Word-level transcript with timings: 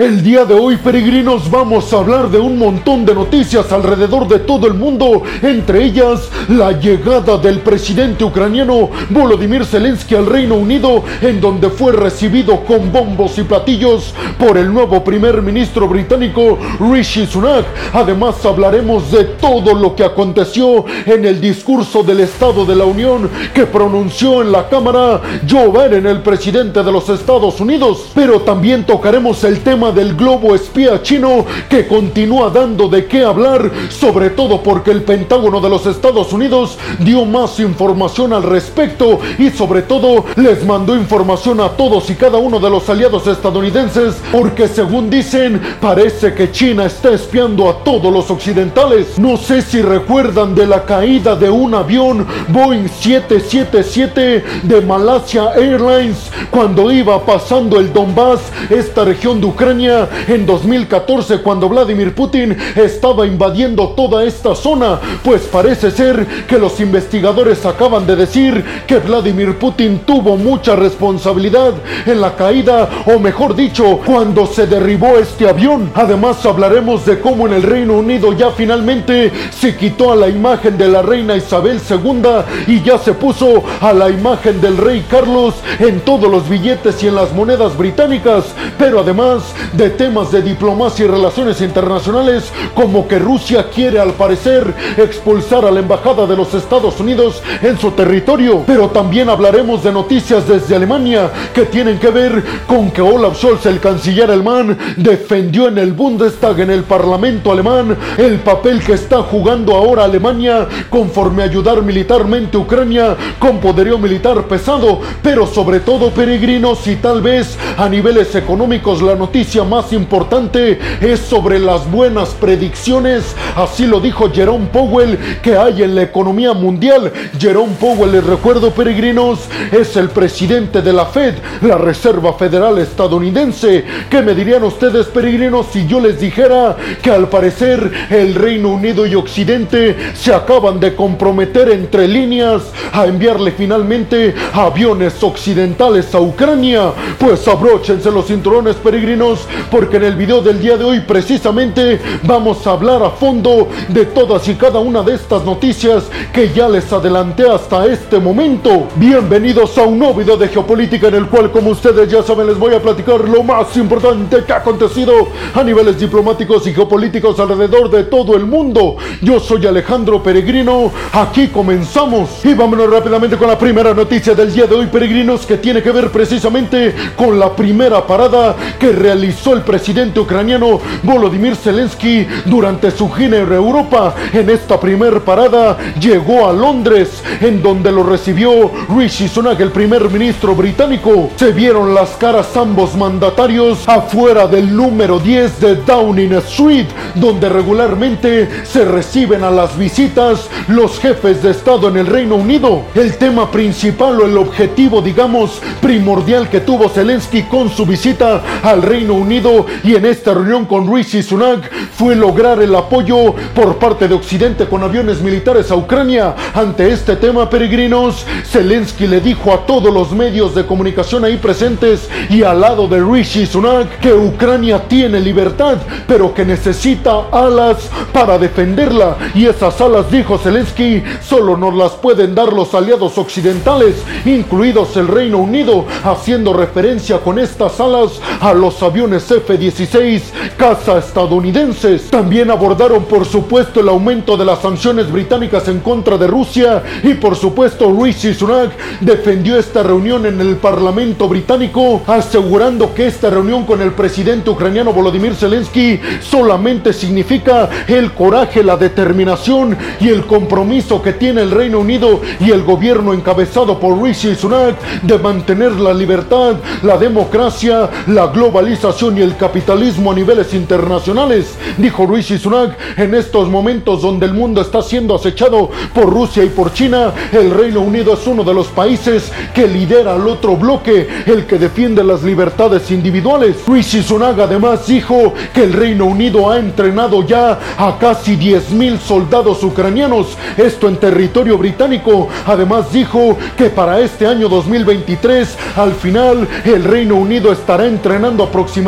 El 0.00 0.22
día 0.22 0.44
de 0.44 0.54
hoy, 0.54 0.76
peregrinos, 0.76 1.50
vamos 1.50 1.92
a 1.92 1.96
hablar 1.96 2.30
de 2.30 2.38
un 2.38 2.56
montón 2.56 3.04
de 3.04 3.12
noticias 3.12 3.72
alrededor 3.72 4.28
de 4.28 4.38
todo 4.38 4.68
el 4.68 4.74
mundo, 4.74 5.24
entre 5.42 5.82
ellas 5.82 6.30
la 6.46 6.70
llegada 6.70 7.36
del 7.36 7.58
presidente 7.58 8.22
ucraniano 8.22 8.90
Volodymyr 9.10 9.64
Zelensky 9.64 10.14
al 10.14 10.26
Reino 10.26 10.54
Unido, 10.54 11.02
en 11.20 11.40
donde 11.40 11.68
fue 11.68 11.90
recibido 11.90 12.60
con 12.60 12.92
bombos 12.92 13.38
y 13.38 13.42
platillos 13.42 14.14
por 14.38 14.56
el 14.56 14.72
nuevo 14.72 15.02
primer 15.02 15.42
ministro 15.42 15.88
británico 15.88 16.56
Rishi 16.78 17.26
Sunak. 17.26 17.66
Además, 17.92 18.46
hablaremos 18.46 19.10
de 19.10 19.24
todo 19.24 19.74
lo 19.74 19.96
que 19.96 20.04
aconteció 20.04 20.84
en 21.06 21.24
el 21.24 21.40
discurso 21.40 22.04
del 22.04 22.20
Estado 22.20 22.64
de 22.64 22.76
la 22.76 22.84
Unión 22.84 23.28
que 23.52 23.66
pronunció 23.66 24.42
en 24.42 24.52
la 24.52 24.68
Cámara 24.68 25.20
Joe 25.50 25.72
Biden, 25.72 26.06
el 26.06 26.22
presidente 26.22 26.84
de 26.84 26.92
los 26.92 27.08
Estados 27.08 27.58
Unidos. 27.60 28.12
Pero 28.14 28.42
también 28.42 28.86
tocaremos 28.86 29.42
el 29.42 29.58
tema 29.58 29.87
del 29.92 30.14
globo 30.14 30.54
espía 30.54 31.02
chino 31.02 31.44
que 31.68 31.86
continúa 31.86 32.50
dando 32.50 32.88
de 32.88 33.06
qué 33.06 33.24
hablar, 33.24 33.70
sobre 33.88 34.30
todo 34.30 34.62
porque 34.62 34.90
el 34.90 35.02
Pentágono 35.02 35.60
de 35.60 35.68
los 35.68 35.86
Estados 35.86 36.32
Unidos 36.32 36.78
dio 36.98 37.24
más 37.24 37.60
información 37.60 38.32
al 38.32 38.42
respecto 38.42 39.20
y 39.38 39.50
sobre 39.50 39.82
todo 39.82 40.24
les 40.36 40.64
mandó 40.64 40.96
información 40.96 41.60
a 41.60 41.70
todos 41.70 42.10
y 42.10 42.14
cada 42.14 42.38
uno 42.38 42.58
de 42.60 42.70
los 42.70 42.88
aliados 42.88 43.26
estadounidenses 43.26 44.16
porque 44.32 44.68
según 44.68 45.10
dicen 45.10 45.60
parece 45.80 46.34
que 46.34 46.50
China 46.50 46.86
está 46.86 47.10
espiando 47.10 47.68
a 47.68 47.84
todos 47.84 48.12
los 48.12 48.30
occidentales. 48.30 49.18
No 49.18 49.36
sé 49.36 49.62
si 49.62 49.82
recuerdan 49.82 50.54
de 50.54 50.66
la 50.66 50.84
caída 50.84 51.36
de 51.36 51.50
un 51.50 51.74
avión 51.74 52.26
Boeing 52.48 52.88
777 52.88 54.44
de 54.62 54.80
Malasia 54.82 55.52
Airlines 55.54 56.30
cuando 56.50 56.90
iba 56.90 57.24
pasando 57.24 57.78
el 57.78 57.92
Donbass, 57.92 58.40
esta 58.70 59.04
región 59.04 59.40
de 59.40 59.46
Ucrania 59.46 59.77
en 59.78 60.44
2014 60.44 61.38
cuando 61.38 61.68
Vladimir 61.68 62.12
Putin 62.12 62.56
estaba 62.74 63.26
invadiendo 63.26 63.90
toda 63.90 64.24
esta 64.24 64.56
zona, 64.56 64.98
pues 65.22 65.42
parece 65.42 65.92
ser 65.92 66.26
que 66.48 66.58
los 66.58 66.80
investigadores 66.80 67.64
acaban 67.64 68.04
de 68.06 68.16
decir 68.16 68.64
que 68.88 68.98
Vladimir 68.98 69.56
Putin 69.56 70.00
tuvo 70.00 70.36
mucha 70.36 70.74
responsabilidad 70.74 71.74
en 72.06 72.20
la 72.20 72.34
caída, 72.34 72.88
o 73.06 73.20
mejor 73.20 73.54
dicho, 73.54 74.00
cuando 74.04 74.46
se 74.46 74.66
derribó 74.66 75.16
este 75.18 75.48
avión. 75.48 75.92
Además 75.94 76.44
hablaremos 76.44 77.06
de 77.06 77.20
cómo 77.20 77.46
en 77.46 77.52
el 77.52 77.62
Reino 77.62 77.94
Unido 77.94 78.32
ya 78.32 78.50
finalmente 78.50 79.30
se 79.50 79.76
quitó 79.76 80.10
a 80.10 80.16
la 80.16 80.28
imagen 80.28 80.76
de 80.76 80.88
la 80.88 81.02
reina 81.02 81.36
Isabel 81.36 81.80
II 81.88 82.74
y 82.74 82.82
ya 82.82 82.98
se 82.98 83.12
puso 83.12 83.62
a 83.80 83.92
la 83.92 84.10
imagen 84.10 84.60
del 84.60 84.76
rey 84.76 85.06
Carlos 85.08 85.54
en 85.78 86.00
todos 86.00 86.28
los 86.28 86.48
billetes 86.48 87.00
y 87.02 87.06
en 87.06 87.14
las 87.14 87.32
monedas 87.32 87.76
británicas, 87.76 88.46
pero 88.78 89.00
además 89.00 89.42
de 89.72 89.90
temas 89.90 90.30
de 90.32 90.42
diplomacia 90.42 91.04
y 91.04 91.08
relaciones 91.08 91.60
internacionales, 91.60 92.52
como 92.74 93.06
que 93.06 93.18
Rusia 93.18 93.68
quiere 93.74 93.98
al 93.98 94.12
parecer 94.12 94.74
expulsar 94.96 95.64
a 95.64 95.70
la 95.70 95.80
embajada 95.80 96.26
de 96.26 96.36
los 96.36 96.54
Estados 96.54 96.98
Unidos 97.00 97.42
en 97.62 97.78
su 97.78 97.90
territorio. 97.92 98.64
Pero 98.66 98.88
también 98.88 99.28
hablaremos 99.28 99.82
de 99.82 99.92
noticias 99.92 100.46
desde 100.46 100.76
Alemania 100.76 101.30
que 101.54 101.66
tienen 101.66 101.98
que 101.98 102.10
ver 102.10 102.42
con 102.66 102.90
que 102.90 103.02
Olaf 103.02 103.36
Scholz, 103.36 103.66
el 103.66 103.80
canciller 103.80 104.30
alemán, 104.30 104.76
defendió 104.96 105.68
en 105.68 105.78
el 105.78 105.92
Bundestag, 105.92 106.60
en 106.60 106.70
el 106.70 106.84
Parlamento 106.84 107.52
alemán, 107.52 107.96
el 108.16 108.38
papel 108.40 108.82
que 108.82 108.94
está 108.94 109.22
jugando 109.22 109.74
ahora 109.74 110.04
Alemania 110.04 110.66
conforme 110.90 111.42
a 111.42 111.46
ayudar 111.46 111.82
militarmente 111.82 112.56
a 112.56 112.60
Ucrania 112.60 113.16
con 113.38 113.58
poderío 113.58 113.98
militar 113.98 114.46
pesado, 114.46 115.00
pero 115.22 115.46
sobre 115.46 115.80
todo 115.80 116.10
peregrinos 116.10 116.86
y 116.86 116.96
tal 116.96 117.22
vez 117.22 117.56
a 117.76 117.88
niveles 117.88 118.34
económicos 118.34 119.02
la 119.02 119.14
noticia 119.14 119.57
más 119.64 119.92
importante 119.92 120.78
es 121.00 121.20
sobre 121.20 121.58
las 121.58 121.90
buenas 121.90 122.30
predicciones. 122.30 123.34
Así 123.56 123.86
lo 123.86 124.00
dijo 124.00 124.30
Jerome 124.30 124.66
Powell 124.66 125.18
que 125.42 125.56
hay 125.56 125.82
en 125.82 125.94
la 125.94 126.02
economía 126.02 126.52
mundial. 126.52 127.12
Jerome 127.38 127.74
Powell, 127.80 128.12
les 128.12 128.24
recuerdo 128.24 128.70
peregrinos, 128.70 129.40
es 129.72 129.96
el 129.96 130.10
presidente 130.10 130.82
de 130.82 130.92
la 130.92 131.06
Fed, 131.06 131.34
la 131.62 131.78
Reserva 131.78 132.34
Federal 132.34 132.78
estadounidense. 132.78 133.84
¿Qué 134.10 134.22
me 134.22 134.34
dirían 134.34 134.64
ustedes 134.64 135.06
peregrinos 135.06 135.66
si 135.72 135.86
yo 135.86 136.00
les 136.00 136.20
dijera 136.20 136.76
que 137.02 137.10
al 137.10 137.28
parecer 137.28 137.90
el 138.10 138.34
Reino 138.34 138.68
Unido 138.68 139.06
y 139.06 139.14
Occidente 139.14 139.96
se 140.14 140.34
acaban 140.34 140.80
de 140.80 140.94
comprometer 140.94 141.70
entre 141.70 142.06
líneas 142.06 142.62
a 142.92 143.06
enviarle 143.06 143.52
finalmente 143.52 144.34
aviones 144.52 145.22
occidentales 145.22 146.14
a 146.14 146.20
Ucrania? 146.20 146.92
Pues 147.18 147.46
abróchense 147.48 148.10
los 148.10 148.26
cinturones 148.26 148.76
peregrinos 148.76 149.47
porque 149.70 149.96
en 149.96 150.04
el 150.04 150.14
video 150.14 150.40
del 150.40 150.60
día 150.60 150.76
de 150.76 150.84
hoy 150.84 151.00
precisamente 151.00 152.00
vamos 152.22 152.66
a 152.66 152.72
hablar 152.72 153.02
a 153.02 153.10
fondo 153.10 153.68
de 153.88 154.06
todas 154.06 154.46
y 154.48 154.54
cada 154.54 154.78
una 154.78 155.02
de 155.02 155.14
estas 155.14 155.44
noticias 155.44 156.04
que 156.32 156.52
ya 156.52 156.68
les 156.68 156.92
adelanté 156.92 157.48
hasta 157.48 157.86
este 157.86 158.18
momento. 158.18 158.88
Bienvenidos 158.96 159.76
a 159.78 159.82
un 159.82 159.98
nuevo 159.98 160.14
video 160.14 160.36
de 160.36 160.48
geopolítica 160.48 161.08
en 161.08 161.14
el 161.14 161.26
cual 161.26 161.50
como 161.50 161.70
ustedes 161.70 162.10
ya 162.10 162.22
saben 162.22 162.46
les 162.46 162.58
voy 162.58 162.74
a 162.74 162.82
platicar 162.82 163.20
lo 163.28 163.42
más 163.42 163.76
importante 163.76 164.44
que 164.44 164.52
ha 164.52 164.56
acontecido 164.56 165.12
a 165.54 165.62
niveles 165.62 165.98
diplomáticos 165.98 166.66
y 166.66 166.74
geopolíticos 166.74 167.38
alrededor 167.38 167.90
de 167.90 168.04
todo 168.04 168.36
el 168.36 168.46
mundo. 168.46 168.96
Yo 169.22 169.40
soy 169.40 169.66
Alejandro 169.66 170.22
Peregrino, 170.22 170.90
aquí 171.12 171.48
comenzamos 171.48 172.44
y 172.44 172.54
vámonos 172.54 172.90
rápidamente 172.90 173.36
con 173.36 173.48
la 173.48 173.58
primera 173.58 173.94
noticia 173.94 174.34
del 174.34 174.52
día 174.52 174.66
de 174.66 174.74
hoy 174.74 174.86
peregrinos 174.86 175.46
que 175.46 175.56
tiene 175.58 175.82
que 175.82 175.90
ver 175.90 176.10
precisamente 176.10 176.94
con 177.16 177.38
la 177.38 177.54
primera 177.54 178.06
parada 178.06 178.56
que 178.78 178.92
realizó 178.92 179.27
el 179.28 179.60
presidente 179.62 180.20
ucraniano 180.20 180.80
Volodymyr 181.02 181.54
Zelensky 181.54 182.26
durante 182.46 182.90
su 182.90 183.10
gira 183.10 183.38
en 183.38 183.52
Europa. 183.52 184.14
En 184.32 184.48
esta 184.48 184.80
primer 184.80 185.20
parada 185.20 185.76
llegó 186.00 186.48
a 186.48 186.52
Londres, 186.52 187.22
en 187.40 187.62
donde 187.62 187.92
lo 187.92 188.04
recibió 188.04 188.70
Rishi 188.88 189.28
Sunak, 189.28 189.60
el 189.60 189.70
primer 189.70 190.08
ministro 190.08 190.54
británico. 190.54 191.30
Se 191.36 191.52
vieron 191.52 191.94
las 191.94 192.10
caras 192.12 192.56
ambos 192.56 192.96
mandatarios 192.96 193.86
afuera 193.86 194.46
del 194.46 194.74
número 194.74 195.18
10 195.18 195.60
de 195.60 195.74
Downing 195.76 196.32
Street, 196.38 196.86
donde 197.14 197.50
regularmente 197.50 198.48
se 198.64 198.86
reciben 198.86 199.44
a 199.44 199.50
las 199.50 199.76
visitas 199.76 200.48
los 200.68 200.98
jefes 200.98 201.42
de 201.42 201.50
Estado 201.50 201.88
en 201.88 201.98
el 201.98 202.06
Reino 202.06 202.36
Unido. 202.36 202.82
El 202.94 203.16
tema 203.18 203.50
principal 203.50 204.20
o 204.20 204.26
el 204.26 204.38
objetivo, 204.38 205.02
digamos, 205.02 205.60
primordial 205.82 206.48
que 206.48 206.60
tuvo 206.60 206.88
Zelensky 206.88 207.42
con 207.42 207.68
su 207.68 207.84
visita 207.84 208.42
al 208.62 208.80
Reino 208.82 209.17
Unido 209.18 209.66
y 209.84 209.94
en 209.94 210.06
esta 210.06 210.34
reunión 210.34 210.64
con 210.64 210.92
Rishi 210.92 211.22
Sunak 211.22 211.70
fue 211.96 212.14
lograr 212.14 212.62
el 212.62 212.74
apoyo 212.74 213.34
por 213.54 213.76
parte 213.76 214.08
de 214.08 214.14
Occidente 214.14 214.66
con 214.66 214.82
aviones 214.82 215.20
militares 215.20 215.70
a 215.70 215.76
Ucrania. 215.76 216.34
Ante 216.54 216.92
este 216.92 217.16
tema, 217.16 217.50
peregrinos, 217.50 218.24
Zelensky 218.44 219.06
le 219.06 219.20
dijo 219.20 219.52
a 219.52 219.66
todos 219.66 219.92
los 219.92 220.12
medios 220.12 220.54
de 220.54 220.64
comunicación 220.64 221.24
ahí 221.24 221.36
presentes 221.36 222.08
y 222.30 222.42
al 222.42 222.60
lado 222.60 222.86
de 222.86 223.02
Rishi 223.02 223.46
Sunak 223.46 223.98
que 224.00 224.12
Ucrania 224.12 224.86
tiene 224.88 225.20
libertad, 225.20 225.78
pero 226.06 226.32
que 226.32 226.44
necesita 226.44 227.28
alas 227.32 227.90
para 228.12 228.38
defenderla. 228.38 229.16
Y 229.34 229.46
esas 229.46 229.80
alas, 229.80 230.10
dijo 230.10 230.38
Zelensky, 230.38 231.02
solo 231.20 231.56
nos 231.56 231.74
las 231.74 231.92
pueden 231.92 232.34
dar 232.34 232.52
los 232.52 232.74
aliados 232.74 233.18
occidentales, 233.18 233.96
incluidos 234.24 234.96
el 234.96 235.08
Reino 235.08 235.38
Unido, 235.38 235.84
haciendo 236.04 236.52
referencia 236.52 237.18
con 237.18 237.38
estas 237.38 237.80
alas 237.80 238.20
a 238.40 238.52
los 238.52 238.82
aviones 238.82 239.07
F-16 239.14 240.22
casa 240.56 240.98
estadounidenses. 240.98 242.10
También 242.10 242.50
abordaron 242.50 243.04
por 243.04 243.24
supuesto 243.24 243.80
el 243.80 243.88
aumento 243.88 244.36
de 244.36 244.44
las 244.44 244.60
sanciones 244.60 245.10
británicas 245.10 245.68
en 245.68 245.80
contra 245.80 246.18
de 246.18 246.26
Rusia 246.26 246.82
y 247.02 247.14
por 247.14 247.36
supuesto 247.36 247.96
Rishi 248.00 248.34
Sunak 248.34 248.72
defendió 249.00 249.58
esta 249.58 249.82
reunión 249.82 250.26
en 250.26 250.40
el 250.40 250.56
Parlamento 250.56 251.28
británico 251.28 252.02
asegurando 252.06 252.94
que 252.94 253.06
esta 253.06 253.30
reunión 253.30 253.64
con 253.64 253.80
el 253.80 253.92
presidente 253.92 254.50
ucraniano 254.50 254.92
Volodymyr 254.92 255.34
Zelensky 255.34 256.00
solamente 256.20 256.92
significa 256.92 257.68
el 257.86 258.12
coraje, 258.12 258.62
la 258.62 258.76
determinación 258.76 259.76
y 260.00 260.08
el 260.08 260.26
compromiso 260.26 261.00
que 261.00 261.14
tiene 261.14 261.42
el 261.42 261.50
Reino 261.50 261.80
Unido 261.80 262.20
y 262.40 262.50
el 262.50 262.62
gobierno 262.62 263.14
encabezado 263.14 263.78
por 263.78 264.02
Rishi 264.02 264.34
Sunak 264.34 264.78
de 265.02 265.18
mantener 265.18 265.72
la 265.72 265.94
libertad, 265.94 266.56
la 266.82 266.96
democracia, 266.96 267.88
la 268.06 268.26
globalización 268.28 268.97
y 268.98 269.22
el 269.22 269.36
capitalismo 269.36 270.10
a 270.10 270.14
niveles 270.14 270.52
internacionales, 270.54 271.54
dijo 271.76 272.04
Rishi 272.04 272.36
Sunak. 272.36 272.76
En 272.98 273.14
estos 273.14 273.48
momentos 273.48 274.02
donde 274.02 274.26
el 274.26 274.34
mundo 274.34 274.60
está 274.60 274.82
siendo 274.82 275.14
acechado 275.14 275.70
por 275.94 276.12
Rusia 276.12 276.42
y 276.42 276.48
por 276.48 276.72
China, 276.72 277.12
el 277.30 277.52
Reino 277.52 277.80
Unido 277.80 278.14
es 278.14 278.26
uno 278.26 278.42
de 278.42 278.52
los 278.52 278.66
países 278.66 279.30
que 279.54 279.68
lidera 279.68 280.14
al 280.14 280.26
otro 280.26 280.56
bloque, 280.56 281.06
el 281.26 281.46
que 281.46 281.58
defiende 281.58 282.02
las 282.02 282.24
libertades 282.24 282.90
individuales. 282.90 283.58
Rishi 283.68 284.02
Sunak 284.02 284.40
además 284.40 284.88
dijo 284.88 285.32
que 285.54 285.62
el 285.62 285.74
Reino 285.74 286.06
Unido 286.06 286.50
ha 286.50 286.58
entrenado 286.58 287.24
ya 287.24 287.56
a 287.76 287.98
casi 288.00 288.36
10.000 288.36 288.98
soldados 288.98 289.62
ucranianos, 289.62 290.36
esto 290.56 290.88
en 290.88 290.96
territorio 290.96 291.56
británico. 291.56 292.28
Además 292.46 292.92
dijo 292.92 293.38
que 293.56 293.70
para 293.70 294.00
este 294.00 294.26
año 294.26 294.48
2023, 294.48 295.56
al 295.76 295.92
final, 295.92 296.48
el 296.64 296.82
Reino 296.82 297.14
Unido 297.14 297.52
estará 297.52 297.86
entrenando 297.86 298.42
aproximadamente 298.42 298.87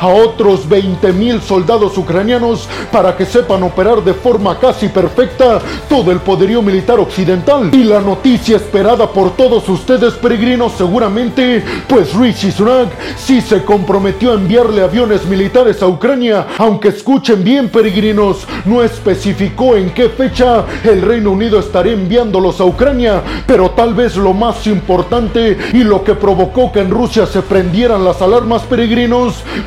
a 0.00 0.06
otros 0.08 0.68
20 0.68 1.12
mil 1.12 1.40
soldados 1.40 1.98
ucranianos 1.98 2.68
para 2.92 3.16
que 3.16 3.26
sepan 3.26 3.62
operar 3.62 4.02
de 4.04 4.14
forma 4.14 4.58
casi 4.58 4.88
perfecta 4.88 5.60
todo 5.88 6.12
el 6.12 6.18
poderío 6.20 6.62
militar 6.62 7.00
occidental. 7.00 7.70
Y 7.72 7.84
la 7.84 8.00
noticia 8.00 8.56
esperada 8.56 9.10
por 9.10 9.36
todos 9.36 9.68
ustedes 9.68 10.14
peregrinos 10.14 10.72
seguramente, 10.72 11.64
pues 11.88 12.14
Rishi 12.14 12.52
Sunak 12.52 12.88
sí 13.16 13.40
se 13.40 13.64
comprometió 13.64 14.32
a 14.32 14.34
enviarle 14.34 14.82
aviones 14.82 15.26
militares 15.26 15.82
a 15.82 15.88
Ucrania, 15.88 16.46
aunque 16.58 16.88
escuchen 16.88 17.42
bien 17.42 17.68
peregrinos, 17.68 18.46
no 18.64 18.82
especificó 18.82 19.76
en 19.76 19.90
qué 19.90 20.08
fecha 20.08 20.64
el 20.84 21.02
Reino 21.02 21.32
Unido 21.32 21.58
estaría 21.58 21.94
enviándolos 21.94 22.60
a 22.60 22.64
Ucrania, 22.64 23.22
pero 23.46 23.70
tal 23.70 23.94
vez 23.94 24.16
lo 24.16 24.32
más 24.32 24.66
importante 24.66 25.56
y 25.72 25.84
lo 25.84 26.04
que 26.04 26.14
provocó 26.14 26.70
que 26.70 26.80
en 26.80 26.90
Rusia 26.90 27.26
se 27.26 27.42
prendieran 27.42 28.04
las 28.04 28.22
alarmas 28.22 28.62
peregrinos 28.62 29.07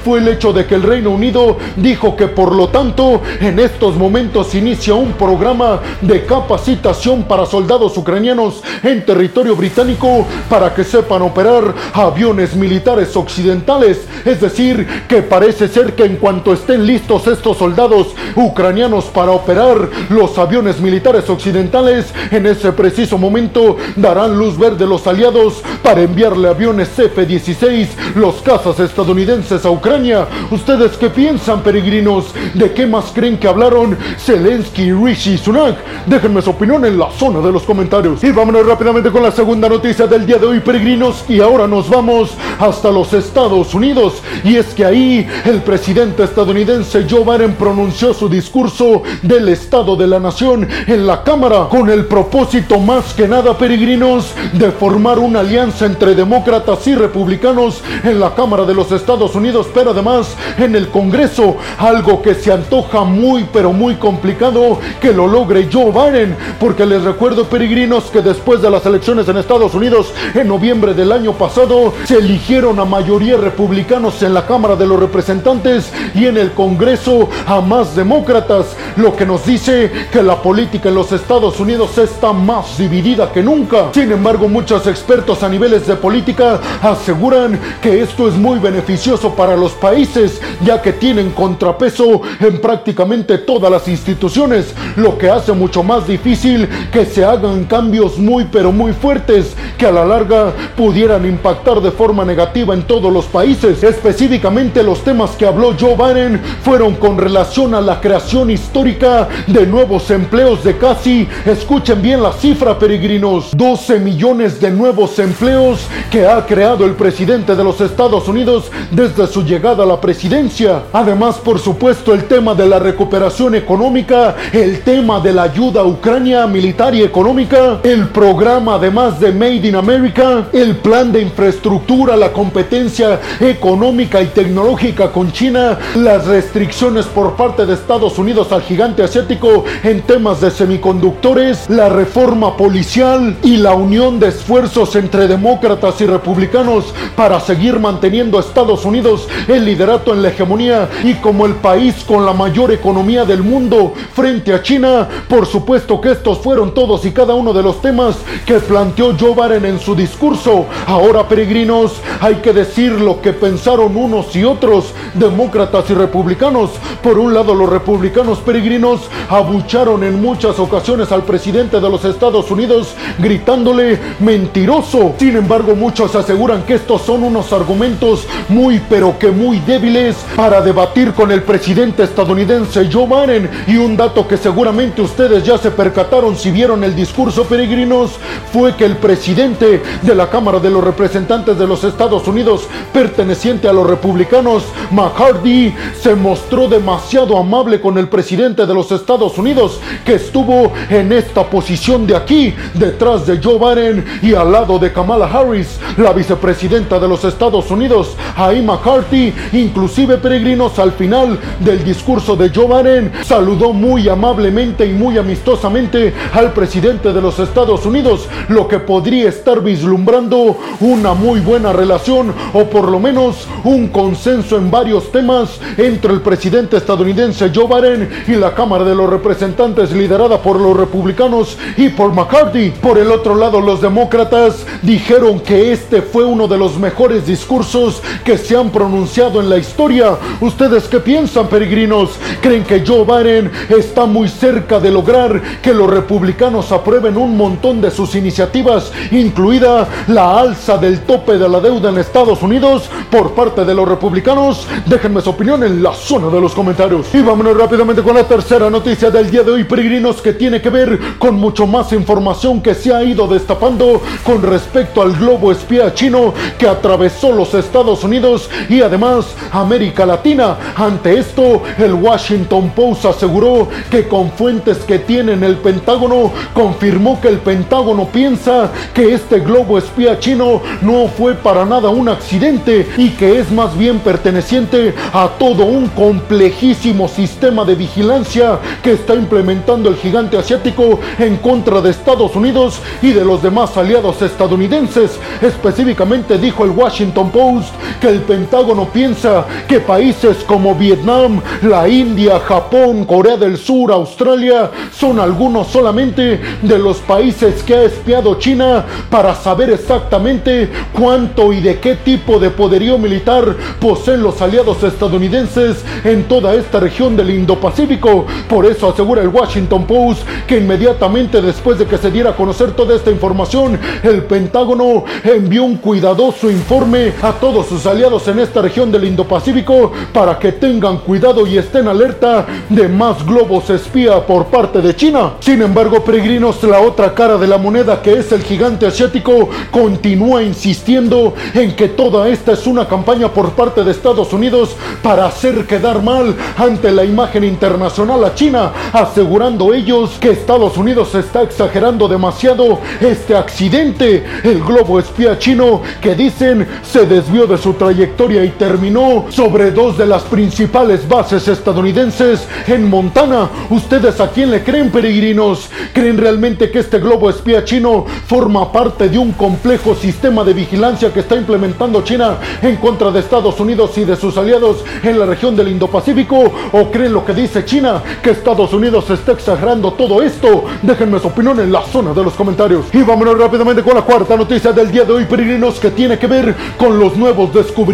fue 0.05 0.19
el 0.19 0.27
hecho 0.27 0.53
de 0.53 0.67
que 0.67 0.75
el 0.75 0.83
Reino 0.83 1.09
Unido 1.09 1.57
dijo 1.75 2.15
que 2.15 2.27
por 2.27 2.53
lo 2.53 2.67
tanto 2.67 3.21
en 3.39 3.57
estos 3.57 3.95
momentos 3.95 4.53
inicia 4.53 4.93
un 4.93 5.13
programa 5.13 5.79
de 5.99 6.25
capacitación 6.27 7.23
para 7.23 7.47
soldados 7.47 7.97
ucranianos 7.97 8.61
en 8.83 9.03
territorio 9.03 9.55
británico 9.55 10.27
para 10.47 10.75
que 10.75 10.83
sepan 10.83 11.23
operar 11.23 11.73
aviones 11.93 12.55
militares 12.55 13.15
occidentales. 13.15 14.05
Es 14.25 14.41
decir, 14.41 14.85
que 15.07 15.23
parece 15.23 15.67
ser 15.67 15.93
que 15.93 16.05
en 16.05 16.17
cuanto 16.17 16.53
estén 16.53 16.85
listos 16.85 17.25
estos 17.25 17.57
soldados 17.57 18.09
ucranianos 18.35 19.05
para 19.05 19.31
operar 19.31 19.89
los 20.09 20.37
aviones 20.37 20.79
militares 20.79 21.27
occidentales, 21.31 22.13
en 22.29 22.45
ese 22.45 22.71
preciso 22.73 23.17
momento 23.17 23.77
darán 23.95 24.37
luz 24.37 24.55
verde 24.55 24.85
los 24.85 25.07
aliados 25.07 25.63
para 25.81 26.01
enviarle 26.01 26.47
aviones 26.47 26.89
F-16, 26.99 27.87
los 28.15 28.35
cazas 28.43 28.79
estadounidenses 28.79 29.30
a 29.31 29.69
Ucrania. 29.69 30.27
¿Ustedes 30.49 30.97
qué 30.97 31.09
piensan, 31.09 31.61
peregrinos? 31.61 32.33
¿De 32.53 32.73
qué 32.73 32.85
más 32.85 33.11
creen 33.13 33.37
que 33.37 33.47
hablaron 33.47 33.97
Zelensky 34.17 34.81
y 34.81 34.91
Rishi 34.91 35.37
Sunak? 35.37 35.77
Déjenme 36.05 36.41
su 36.41 36.49
opinión 36.49 36.83
en 36.83 36.99
la 36.99 37.09
zona 37.11 37.39
de 37.39 37.49
los 37.49 37.63
comentarios. 37.63 38.21
Y 38.25 38.31
vámonos 38.31 38.65
rápidamente 38.65 39.09
con 39.09 39.23
la 39.23 39.31
segunda 39.31 39.69
noticia 39.69 40.05
del 40.05 40.25
día 40.25 40.37
de 40.37 40.47
hoy, 40.47 40.59
peregrinos. 40.59 41.23
Y 41.29 41.39
ahora 41.39 41.65
nos 41.65 41.89
vamos 41.89 42.31
hasta 42.59 42.91
los 42.91 43.13
Estados 43.13 43.73
Unidos. 43.73 44.21
Y 44.43 44.57
es 44.57 44.73
que 44.73 44.83
ahí 44.83 45.25
el 45.45 45.61
presidente 45.61 46.25
estadounidense 46.25 47.05
Joe 47.09 47.23
Biden 47.23 47.53
pronunció 47.53 48.13
su 48.13 48.27
discurso 48.27 49.03
del 49.21 49.47
Estado 49.47 49.95
de 49.95 50.07
la 50.07 50.19
Nación 50.19 50.67
en 50.87 51.07
la 51.07 51.23
Cámara 51.23 51.67
con 51.69 51.89
el 51.89 52.05
propósito 52.05 52.79
más 52.79 53.13
que 53.13 53.29
nada, 53.29 53.57
peregrinos, 53.57 54.33
de 54.51 54.71
formar 54.71 55.19
una 55.19 55.39
alianza 55.39 55.85
entre 55.85 56.15
demócratas 56.15 56.85
y 56.87 56.95
republicanos 56.95 57.81
en 58.03 58.19
la 58.19 58.35
Cámara 58.35 58.65
de 58.65 58.73
los 58.73 58.91
Estados 58.91 59.20
Unidos, 59.21 59.67
pero 59.73 59.91
además 59.91 60.35
en 60.57 60.75
el 60.75 60.89
Congreso, 60.89 61.57
algo 61.77 62.21
que 62.21 62.33
se 62.33 62.51
antoja 62.51 63.03
muy 63.03 63.45
pero 63.53 63.71
muy 63.71 63.95
complicado 63.95 64.79
que 64.99 65.13
lo 65.13 65.27
logre 65.27 65.69
Joe 65.71 65.91
Biden, 65.91 66.35
porque 66.59 66.85
les 66.85 67.03
recuerdo 67.03 67.45
peregrinos 67.45 68.05
que 68.05 68.21
después 68.21 68.61
de 68.61 68.71
las 68.71 68.85
elecciones 68.85 69.27
en 69.27 69.37
Estados 69.37 69.75
Unidos 69.75 70.11
en 70.33 70.47
noviembre 70.47 70.93
del 70.95 71.11
año 71.11 71.33
pasado 71.33 71.93
se 72.05 72.17
eligieron 72.17 72.79
a 72.79 72.85
mayoría 72.85 73.37
republicanos 73.37 74.23
en 74.23 74.33
la 74.33 74.47
Cámara 74.47 74.75
de 74.75 74.87
los 74.87 74.99
Representantes 74.99 75.91
y 76.15 76.25
en 76.25 76.37
el 76.37 76.51
Congreso 76.53 77.29
a 77.45 77.61
más 77.61 77.95
demócratas, 77.95 78.75
lo 78.95 79.15
que 79.15 79.25
nos 79.25 79.45
dice 79.45 79.91
que 80.11 80.23
la 80.23 80.41
política 80.41 80.89
en 80.89 80.95
los 80.95 81.11
Estados 81.11 81.59
Unidos 81.59 81.97
está 81.99 82.33
más 82.33 82.77
dividida 82.77 83.31
que 83.31 83.43
nunca. 83.43 83.89
Sin 83.93 84.11
embargo, 84.11 84.47
muchos 84.47 84.87
expertos 84.87 85.43
a 85.43 85.49
niveles 85.49 85.85
de 85.85 85.95
política 85.95 86.59
aseguran 86.81 87.59
que 87.81 88.01
esto 88.01 88.27
es 88.27 88.35
muy 88.35 88.57
beneficioso 88.59 89.00
para 89.35 89.57
los 89.57 89.71
países, 89.71 90.39
ya 90.63 90.79
que 90.79 90.93
tienen 90.93 91.31
contrapeso 91.31 92.21
en 92.39 92.61
prácticamente 92.61 93.39
todas 93.39 93.71
las 93.71 93.87
instituciones, 93.87 94.75
lo 94.95 95.17
que 95.17 95.27
hace 95.27 95.53
mucho 95.53 95.81
más 95.81 96.07
difícil 96.07 96.69
que 96.91 97.05
se 97.05 97.25
hagan 97.25 97.63
cambios 97.63 98.19
muy 98.19 98.45
pero 98.45 98.71
muy 98.71 98.93
fuertes 98.93 99.55
que 99.79 99.87
a 99.87 99.91
la 99.91 100.05
larga 100.05 100.53
pudieran 100.77 101.25
impactar 101.25 101.81
de 101.81 101.89
forma 101.89 102.23
negativa 102.23 102.75
en 102.75 102.83
todos 102.83 103.11
los 103.11 103.25
países. 103.25 103.81
Específicamente 103.81 104.83
los 104.83 105.03
temas 105.03 105.31
que 105.31 105.47
habló 105.47 105.73
Joe 105.79 105.95
Biden 105.95 106.39
fueron 106.63 106.93
con 106.93 107.17
relación 107.17 107.73
a 107.73 107.81
la 107.81 107.99
creación 107.99 108.51
histórica 108.51 109.27
de 109.47 109.65
nuevos 109.65 110.11
empleos 110.11 110.63
de 110.63 110.77
casi, 110.77 111.27
escuchen 111.47 112.03
bien 112.03 112.21
la 112.21 112.33
cifra 112.33 112.77
peregrinos, 112.77 113.49
12 113.57 113.99
millones 113.99 114.61
de 114.61 114.69
nuevos 114.69 115.17
empleos 115.17 115.87
que 116.11 116.27
ha 116.27 116.45
creado 116.45 116.85
el 116.85 116.93
presidente 116.93 117.55
de 117.55 117.63
los 117.63 117.81
Estados 117.81 118.27
Unidos 118.27 118.69
desde 118.91 119.25
su 119.27 119.43
llegada 119.43 119.83
a 119.83 119.87
la 119.87 119.99
presidencia. 119.99 120.83
Además, 120.93 121.37
por 121.37 121.59
supuesto, 121.59 122.13
el 122.13 122.25
tema 122.25 122.53
de 122.53 122.67
la 122.67 122.79
recuperación 122.79 123.55
económica, 123.55 124.35
el 124.51 124.81
tema 124.81 125.19
de 125.19 125.33
la 125.33 125.43
ayuda 125.43 125.81
a 125.81 125.85
Ucrania 125.85 126.45
militar 126.47 126.93
y 126.93 127.01
económica, 127.01 127.79
el 127.83 128.09
programa 128.09 128.75
además 128.75 129.19
de 129.19 129.31
Made 129.31 129.67
in 129.67 129.75
America, 129.75 130.47
el 130.53 130.75
plan 130.77 131.11
de 131.11 131.21
infraestructura, 131.21 132.15
la 132.15 132.31
competencia 132.33 133.19
económica 133.39 134.21
y 134.21 134.27
tecnológica 134.27 135.11
con 135.11 135.31
China, 135.31 135.77
las 135.95 136.27
restricciones 136.27 137.05
por 137.05 137.35
parte 137.35 137.65
de 137.65 137.73
Estados 137.73 138.19
Unidos 138.19 138.51
al 138.51 138.61
gigante 138.61 139.03
asiático 139.03 139.63
en 139.83 140.01
temas 140.01 140.41
de 140.41 140.51
semiconductores, 140.51 141.69
la 141.69 141.89
reforma 141.89 142.57
policial 142.57 143.37
y 143.43 143.57
la 143.57 143.73
unión 143.73 144.19
de 144.19 144.27
esfuerzos 144.27 144.95
entre 144.95 145.27
demócratas 145.27 145.99
y 146.01 146.05
republicanos 146.05 146.93
para 147.15 147.39
seguir 147.39 147.79
manteniendo 147.79 148.37
a 148.37 148.41
Estados 148.41 148.80
Unidos 148.85 149.27
el 149.47 149.65
liderato 149.65 150.13
en 150.13 150.21
la 150.21 150.29
hegemonía 150.29 150.89
y 151.03 151.15
como 151.15 151.45
el 151.45 151.55
país 151.55 152.03
con 152.07 152.25
la 152.25 152.33
mayor 152.33 152.71
economía 152.71 153.25
del 153.25 153.43
mundo 153.43 153.93
frente 154.13 154.53
a 154.53 154.61
China. 154.61 155.07
Por 155.27 155.45
supuesto 155.45 155.99
que 155.99 156.11
estos 156.11 156.39
fueron 156.39 156.73
todos 156.73 157.05
y 157.05 157.11
cada 157.11 157.33
uno 157.33 157.53
de 157.53 157.63
los 157.63 157.81
temas 157.81 158.17
que 158.45 158.59
planteó 158.59 159.15
Joe 159.19 159.33
Biden 159.33 159.65
en 159.65 159.79
su 159.79 159.95
discurso. 159.95 160.65
Ahora, 160.87 161.27
peregrinos, 161.27 161.93
hay 162.19 162.35
que 162.35 162.53
decir 162.53 162.91
lo 162.93 163.21
que 163.21 163.33
pensaron 163.33 163.95
unos 163.95 164.35
y 164.35 164.43
otros, 164.43 164.93
demócratas 165.13 165.89
y 165.89 165.93
republicanos. 165.93 166.71
Por 167.01 167.17
un 167.17 167.33
lado, 167.33 167.53
los 167.53 167.69
republicanos 167.69 168.39
peregrinos 168.39 169.01
abucharon 169.29 170.03
en 170.03 170.21
muchas 170.21 170.59
ocasiones 170.59 171.11
al 171.11 171.23
presidente 171.23 171.79
de 171.79 171.89
los 171.89 172.05
Estados 172.05 172.51
Unidos 172.51 172.95
gritándole 173.17 173.99
mentiroso. 174.19 175.13
Sin 175.17 175.35
embargo, 175.35 175.75
muchos 175.75 176.15
aseguran 176.15 176.63
que 176.63 176.75
estos 176.75 177.01
son 177.01 177.23
unos 177.23 177.51
argumentos 177.53 178.25
muy 178.49 178.70
pero 178.79 179.17
que 179.17 179.31
muy 179.31 179.59
débiles 179.59 180.15
para 180.35 180.61
debatir 180.61 181.13
con 181.13 181.31
el 181.31 181.43
presidente 181.43 182.03
estadounidense 182.03 182.89
Joe 182.91 183.07
Biden. 183.07 183.49
Y 183.67 183.77
un 183.77 183.97
dato 183.97 184.27
que 184.27 184.37
seguramente 184.37 185.01
ustedes 185.01 185.43
ya 185.43 185.57
se 185.57 185.71
percataron 185.71 186.35
si 186.35 186.51
vieron 186.51 186.83
el 186.83 186.95
discurso 186.95 187.43
peregrinos 187.45 188.11
fue 188.51 188.75
que 188.75 188.85
el 188.85 188.97
presidente 188.97 189.81
de 190.01 190.15
la 190.15 190.29
Cámara 190.29 190.59
de 190.59 190.69
los 190.69 190.83
Representantes 190.83 191.57
de 191.57 191.67
los 191.67 191.83
Estados 191.83 192.27
Unidos, 192.27 192.67
perteneciente 192.93 193.67
a 193.67 193.73
los 193.73 193.87
republicanos, 193.87 194.63
McCarthy, 194.91 195.73
se 195.99 196.15
mostró 196.15 196.67
demasiado 196.67 197.37
amable 197.37 197.79
con 197.81 197.97
el 197.97 198.07
presidente 198.07 198.65
de 198.65 198.73
los 198.73 198.91
Estados 198.91 199.37
Unidos, 199.37 199.79
que 200.05 200.15
estuvo 200.15 200.71
en 200.89 201.11
esta 201.11 201.49
posición 201.49 202.05
de 202.07 202.15
aquí, 202.15 202.53
detrás 202.73 203.25
de 203.25 203.39
Joe 203.41 203.57
Biden 203.57 204.05
y 204.21 204.33
al 204.33 204.51
lado 204.51 204.79
de 204.79 204.91
Kamala 204.91 205.25
Harris, 205.25 205.79
la 205.97 206.13
vicepresidenta 206.13 206.99
de 206.99 207.07
los 207.07 207.23
Estados 207.23 207.71
Unidos. 207.71 208.15
Ahí 208.35 208.60
McCarthy, 208.61 209.33
inclusive 209.53 210.17
peregrinos 210.17 210.79
al 210.79 210.91
final 210.93 211.39
del 211.59 211.83
discurso 211.83 212.35
de 212.35 212.49
Joe 212.49 212.67
Biden, 212.67 213.11
saludó 213.23 213.73
muy 213.73 214.07
amablemente 214.09 214.85
y 214.85 214.93
muy 214.93 215.17
amistosamente 215.17 216.13
al 216.33 216.53
presidente 216.53 217.13
de 217.13 217.21
los 217.21 217.39
Estados 217.39 217.85
Unidos, 217.85 218.27
lo 218.49 218.67
que 218.67 218.79
podría 218.79 219.29
estar 219.29 219.61
vislumbrando 219.61 220.57
una 220.79 221.13
muy 221.13 221.39
buena 221.39 221.73
relación 221.73 222.33
o 222.53 222.65
por 222.65 222.89
lo 222.89 222.99
menos 222.99 223.47
un 223.63 223.87
consenso 223.87 224.57
en 224.57 224.71
varios 224.71 225.11
temas 225.11 225.59
entre 225.77 226.13
el 226.13 226.21
presidente 226.21 226.77
estadounidense 226.77 227.51
Joe 227.53 227.67
Biden 227.67 228.09
y 228.27 228.35
la 228.35 228.53
Cámara 228.53 228.83
de 228.83 228.95
los 228.95 229.09
Representantes 229.09 229.91
liderada 229.91 230.41
por 230.41 230.59
los 230.59 230.75
republicanos 230.75 231.57
y 231.77 231.89
por 231.89 232.13
McCarthy. 232.13 232.71
Por 232.81 232.97
el 232.97 233.11
otro 233.11 233.35
lado, 233.35 233.61
los 233.61 233.81
demócratas 233.81 234.65
dijeron 234.81 235.39
que 235.39 235.71
este 235.71 236.01
fue 236.01 236.23
uno 236.23 236.47
de 236.47 236.57
los 236.57 236.77
mejores 236.77 237.25
discursos 237.25 238.01
que 238.23 238.37
se 238.51 238.57
han 238.57 238.69
pronunciado 238.69 239.39
en 239.39 239.49
la 239.49 239.57
historia. 239.57 240.17
¿Ustedes 240.41 240.83
qué 240.89 240.99
piensan, 240.99 241.47
peregrinos? 241.47 242.09
¿Creen 242.41 242.65
que 242.65 242.83
Joe 242.85 243.05
Biden 243.05 243.49
está 243.69 244.05
muy 244.05 244.27
cerca 244.27 244.77
de 244.77 244.91
lograr 244.91 245.41
que 245.61 245.73
los 245.73 245.89
republicanos 245.89 246.69
aprueben 246.73 247.15
un 247.15 247.37
montón 247.37 247.79
de 247.79 247.89
sus 247.89 248.13
iniciativas, 248.13 248.91
incluida 249.11 249.87
la 250.09 250.37
alza 250.37 250.77
del 250.77 250.99
tope 251.03 251.37
de 251.37 251.47
la 251.47 251.61
deuda 251.61 251.91
en 251.91 251.99
Estados 251.99 252.41
Unidos 252.41 252.89
por 253.09 253.31
parte 253.31 253.63
de 253.63 253.73
los 253.73 253.87
republicanos? 253.87 254.67
Déjenme 254.85 255.21
su 255.21 255.29
opinión 255.29 255.63
en 255.63 255.81
la 255.81 255.93
zona 255.93 256.27
de 256.27 256.41
los 256.41 256.53
comentarios. 256.53 257.07
Y 257.15 257.21
vámonos 257.21 257.55
rápidamente 257.55 258.01
con 258.01 258.15
la 258.15 258.27
tercera 258.27 258.69
noticia 258.69 259.09
del 259.09 259.31
día 259.31 259.43
de 259.43 259.51
hoy, 259.51 259.63
peregrinos, 259.63 260.21
que 260.21 260.33
tiene 260.33 260.61
que 260.61 260.69
ver 260.69 260.99
con 261.19 261.35
mucho 261.35 261.65
más 261.65 261.93
información 261.93 262.61
que 262.61 262.75
se 262.75 262.93
ha 262.93 263.01
ido 263.01 263.29
destapando 263.29 264.01
con 264.25 264.41
respecto 264.41 265.01
al 265.01 265.13
globo 265.13 265.53
espía 265.53 265.93
chino 265.93 266.33
que 266.57 266.67
atravesó 266.67 267.31
los 267.31 267.53
Estados 267.53 268.03
Unidos 268.03 268.40
Y 268.69 268.81
además 268.81 269.25
América 269.51 270.05
Latina. 270.05 270.57
Ante 270.75 271.19
esto, 271.19 271.63
el 271.77 271.93
Washington 271.93 272.71
Post 272.75 273.05
aseguró 273.05 273.67
que 273.89 274.07
con 274.07 274.31
fuentes 274.31 274.79
que 274.79 274.99
tiene 274.99 275.33
en 275.33 275.43
el 275.43 275.57
Pentágono, 275.57 276.31
confirmó 276.53 277.19
que 277.21 277.27
el 277.27 277.39
Pentágono 277.39 278.05
piensa 278.05 278.71
que 278.93 279.13
este 279.13 279.39
globo 279.39 279.77
espía 279.77 280.19
chino 280.19 280.61
no 280.81 281.07
fue 281.07 281.33
para 281.33 281.65
nada 281.65 281.89
un 281.89 282.09
accidente 282.09 282.87
y 282.97 283.09
que 283.11 283.39
es 283.39 283.51
más 283.51 283.77
bien 283.77 283.99
perteneciente 283.99 284.93
a 285.13 285.29
todo 285.39 285.65
un 285.65 285.87
complejísimo 285.87 287.07
sistema 287.07 287.65
de 287.65 287.75
vigilancia 287.75 288.59
que 288.83 288.93
está 288.93 289.15
implementando 289.15 289.89
el 289.89 289.95
gigante 289.95 290.37
asiático 290.37 290.99
en 291.19 291.37
contra 291.37 291.81
de 291.81 291.89
Estados 291.89 292.35
Unidos 292.35 292.79
y 293.01 293.11
de 293.11 293.25
los 293.25 293.41
demás 293.41 293.75
aliados 293.77 294.21
estadounidenses. 294.21 295.19
Específicamente 295.41 296.37
dijo 296.37 296.63
el 296.63 296.71
Washington 296.71 297.31
Post 297.31 297.73
que 297.99 298.09
el 298.09 298.21
Pentágono 298.31 298.85
piensa 298.85 299.45
que 299.67 299.81
países 299.81 300.37
como 300.45 300.73
Vietnam, 300.73 301.41
la 301.63 301.89
India, 301.89 302.39
Japón, 302.39 303.03
Corea 303.03 303.35
del 303.35 303.57
Sur, 303.57 303.91
Australia 303.91 304.71
son 304.89 305.19
algunos 305.19 305.67
solamente 305.67 306.39
de 306.61 306.79
los 306.79 306.99
países 306.99 307.61
que 307.61 307.75
ha 307.75 307.83
espiado 307.83 308.35
China 308.35 308.85
para 309.09 309.35
saber 309.35 309.69
exactamente 309.71 310.69
cuánto 310.93 311.51
y 311.51 311.59
de 311.59 311.81
qué 311.81 311.95
tipo 311.95 312.39
de 312.39 312.51
poderío 312.51 312.97
militar 312.97 313.53
poseen 313.81 314.23
los 314.23 314.41
aliados 314.41 314.81
estadounidenses 314.81 315.83
en 316.05 316.23
toda 316.23 316.55
esta 316.55 316.79
región 316.79 317.17
del 317.17 317.31
Indo-Pacífico. 317.31 318.25
Por 318.47 318.65
eso 318.65 318.87
asegura 318.87 319.21
el 319.21 319.27
Washington 319.27 319.83
Post 319.85 320.21
que 320.47 320.59
inmediatamente 320.59 321.41
después 321.41 321.77
de 321.79 321.85
que 321.85 321.97
se 321.97 322.09
diera 322.09 322.29
a 322.29 322.35
conocer 322.37 322.71
toda 322.71 322.95
esta 322.95 323.11
información, 323.11 323.77
el 324.03 324.23
Pentágono 324.23 325.03
envió 325.25 325.65
un 325.65 325.75
cuidadoso 325.75 326.49
informe 326.49 327.11
a 327.21 327.33
todos 327.33 327.67
sus 327.67 327.85
aliados 327.85 328.20
en 328.27 328.39
esta 328.39 328.61
región 328.61 328.91
del 328.91 329.05
Indo-Pacífico 329.05 329.91
para 330.13 330.37
que 330.37 330.51
tengan 330.51 330.97
cuidado 330.99 331.47
y 331.47 331.57
estén 331.57 331.87
alerta 331.87 332.45
de 332.69 332.87
más 332.87 333.25
globos 333.25 333.69
espía 333.69 334.25
por 334.25 334.47
parte 334.47 334.81
de 334.81 334.95
China. 334.95 335.33
Sin 335.39 335.61
embargo, 335.61 336.03
peregrinos, 336.03 336.61
la 336.63 336.81
otra 336.81 337.13
cara 337.13 337.37
de 337.37 337.47
la 337.47 337.57
moneda 337.57 338.01
que 338.01 338.13
es 338.13 338.31
el 338.31 338.43
gigante 338.43 338.85
asiático 338.85 339.49
continúa 339.71 340.43
insistiendo 340.43 341.33
en 341.53 341.75
que 341.75 341.87
toda 341.87 342.27
esta 342.27 342.51
es 342.51 342.67
una 342.67 342.87
campaña 342.87 343.29
por 343.29 343.51
parte 343.51 343.83
de 343.83 343.91
Estados 343.91 344.33
Unidos 344.33 344.75
para 345.01 345.25
hacer 345.25 345.65
quedar 345.65 346.01
mal 346.01 346.35
ante 346.57 346.91
la 346.91 347.05
imagen 347.05 347.43
internacional 347.43 348.23
a 348.23 348.35
China, 348.35 348.71
asegurando 348.93 349.73
ellos 349.73 350.17
que 350.19 350.31
Estados 350.31 350.77
Unidos 350.77 351.15
está 351.15 351.43
exagerando 351.43 352.07
demasiado 352.07 352.79
este 352.99 353.35
accidente. 353.35 354.25
El 354.43 354.61
globo 354.61 354.99
espía 354.99 355.39
chino 355.39 355.81
que 356.01 356.15
dicen 356.15 356.67
se 356.83 357.05
desvió 357.05 357.47
de 357.47 357.57
su 357.57 357.73
trayectoria 357.73 358.00
y 358.03 358.49
terminó 358.57 359.25
sobre 359.29 359.69
dos 359.69 359.95
de 359.95 360.07
las 360.07 360.23
principales 360.23 361.07
bases 361.07 361.47
estadounidenses 361.47 362.47
en 362.65 362.89
Montana. 362.89 363.47
¿Ustedes 363.69 364.19
a 364.19 364.29
quién 364.29 364.49
le 364.49 364.63
creen, 364.63 364.89
peregrinos? 364.89 365.69
¿Creen 365.93 366.17
realmente 366.17 366.71
que 366.71 366.79
este 366.79 366.97
globo 366.97 367.29
espía 367.29 367.63
chino 367.63 368.05
forma 368.25 368.71
parte 368.71 369.07
de 369.07 369.19
un 369.19 369.33
complejo 369.33 369.93
sistema 369.93 370.43
de 370.43 370.53
vigilancia 370.53 371.13
que 371.13 371.19
está 371.19 371.35
implementando 371.35 372.01
China 372.01 372.37
en 372.63 372.77
contra 372.77 373.11
de 373.11 373.19
Estados 373.19 373.59
Unidos 373.59 373.95
y 373.97 374.03
de 374.03 374.15
sus 374.15 374.35
aliados 374.35 374.83
en 375.03 375.19
la 375.19 375.27
región 375.27 375.55
del 375.55 375.67
Indo-Pacífico? 375.67 376.51
¿O 376.71 376.89
creen 376.89 377.13
lo 377.13 377.23
que 377.23 377.35
dice 377.35 377.63
China, 377.65 378.01
que 378.23 378.31
Estados 378.31 378.73
Unidos 378.73 379.07
está 379.11 379.33
exagerando 379.33 379.93
todo 379.93 380.23
esto? 380.23 380.65
Déjenme 380.81 381.19
su 381.19 381.27
opinión 381.27 381.59
en 381.59 381.71
la 381.71 381.83
zona 381.83 382.13
de 382.13 382.23
los 382.23 382.33
comentarios. 382.33 382.85
Y 382.93 383.03
vámonos 383.03 383.37
rápidamente 383.37 383.83
con 383.83 383.93
la 383.93 384.01
cuarta 384.01 384.35
noticia 384.35 384.71
del 384.71 384.91
día 384.91 385.03
de 385.03 385.13
hoy, 385.13 385.25
peregrinos, 385.25 385.79
que 385.79 385.91
tiene 385.91 386.17
que 386.17 386.27
ver 386.27 386.55
con 386.79 386.97
los 386.97 387.15
nuevos 387.15 387.53
descubrimientos 387.53 387.90